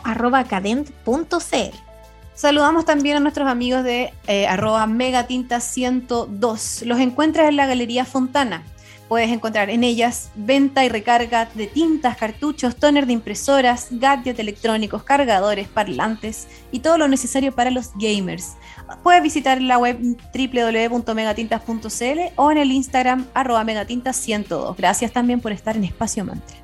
cadent.cl. 0.49 1.94
Saludamos 2.35 2.83
también 2.83 3.15
a 3.15 3.21
nuestros 3.21 3.47
amigos 3.47 3.85
de 3.85 4.13
eh, 4.27 4.45
arroba 4.45 4.85
megatinta102. 4.87 6.85
Los 6.85 6.99
encuentras 6.99 7.47
en 7.47 7.55
la 7.55 7.65
Galería 7.65 8.03
Fontana. 8.03 8.61
Puedes 9.07 9.29
encontrar 9.31 9.69
en 9.69 9.85
ellas 9.85 10.31
venta 10.35 10.83
y 10.83 10.89
recarga 10.89 11.47
de 11.53 11.67
tintas, 11.67 12.17
cartuchos, 12.17 12.75
toner 12.75 13.05
de 13.05 13.13
impresoras, 13.13 13.87
gadgets 13.91 14.39
electrónicos, 14.39 15.03
cargadores, 15.03 15.69
parlantes 15.69 16.47
y 16.71 16.79
todo 16.79 16.97
lo 16.97 17.07
necesario 17.07 17.53
para 17.53 17.71
los 17.71 17.91
gamers. 17.95 18.55
Puedes 19.01 19.23
visitar 19.23 19.61
la 19.61 19.77
web 19.77 19.97
www.megatintas.cl 20.33 22.19
o 22.35 22.51
en 22.51 22.57
el 22.57 22.71
Instagram 22.71 23.27
arroba 23.33 23.63
megatintas102. 23.63 24.75
Gracias 24.75 25.13
también 25.13 25.39
por 25.39 25.53
estar 25.53 25.77
en 25.77 25.85
Espacio 25.85 26.25
Mantra. 26.25 26.57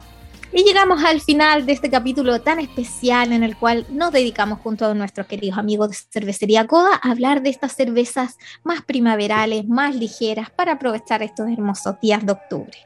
Y 0.54 0.66
llegamos 0.66 1.02
al 1.06 1.22
final 1.22 1.66
de 1.66 1.72
este 1.72 1.90
capítulo 1.90 2.42
tan 2.42 2.60
especial 2.60 3.32
en 3.32 3.44
el 3.44 3.56
cual 3.56 3.86
nos 3.90 4.12
dedicamos 4.12 4.60
junto 4.60 4.86
a 4.86 4.94
nuestros 4.94 5.26
queridos 5.28 5.58
amigos 5.58 5.90
de 5.90 5.96
Cervecería 6.10 6.68
Coda 6.68 7.00
a 7.02 7.12
hablar 7.12 7.42
de 7.42 7.50
estas 7.50 7.74
cervezas 7.74 8.38
más 8.62 8.82
primaverales, 8.82 9.66
más 9.66 9.96
ligeras 9.96 10.50
para 10.50 10.74
aprovechar 10.74 11.24
estos 11.24 11.50
hermosos 11.50 11.98
días 12.02 12.26
de 12.26 12.34
octubre. 12.34 12.78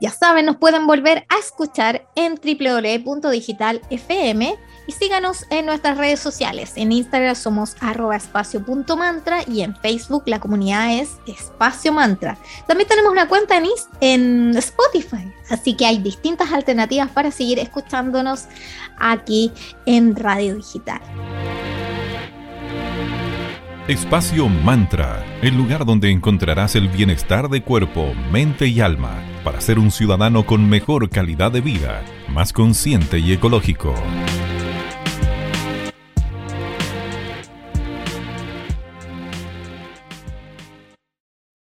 Ya 0.00 0.10
saben, 0.10 0.46
nos 0.46 0.58
pueden 0.58 0.86
volver 0.86 1.26
a 1.28 1.38
escuchar 1.38 2.06
en 2.14 2.36
www.digitalfm 2.36 4.56
y 4.86 4.92
síganos 4.92 5.46
en 5.50 5.66
nuestras 5.66 5.98
redes 5.98 6.20
sociales. 6.20 6.72
En 6.76 6.92
Instagram 6.92 7.34
somos 7.34 7.76
arroba 7.80 8.16
espacio.mantra 8.16 9.42
y 9.46 9.62
en 9.62 9.76
Facebook 9.76 10.24
la 10.26 10.40
comunidad 10.40 10.98
es 10.98 11.16
espacio 11.26 11.92
mantra. 11.92 12.38
También 12.66 12.88
tenemos 12.88 13.12
una 13.12 13.28
cuenta 13.28 13.56
en, 13.56 13.64
en 14.00 14.56
Spotify, 14.56 15.32
así 15.50 15.76
que 15.76 15.86
hay 15.86 15.98
distintas 15.98 16.52
alternativas 16.52 17.10
para 17.10 17.30
seguir 17.30 17.58
escuchándonos 17.58 18.44
aquí 18.98 19.52
en 19.86 20.16
Radio 20.16 20.56
Digital. 20.56 21.00
Espacio 23.86 24.48
Mantra, 24.48 25.22
el 25.42 25.58
lugar 25.58 25.84
donde 25.84 26.10
encontrarás 26.10 26.74
el 26.74 26.88
bienestar 26.88 27.50
de 27.50 27.62
cuerpo, 27.62 28.14
mente 28.32 28.66
y 28.66 28.80
alma 28.80 29.22
para 29.44 29.60
ser 29.60 29.78
un 29.78 29.90
ciudadano 29.90 30.46
con 30.46 30.66
mejor 30.70 31.10
calidad 31.10 31.52
de 31.52 31.60
vida, 31.60 32.02
más 32.28 32.54
consciente 32.54 33.18
y 33.18 33.34
ecológico. 33.34 33.94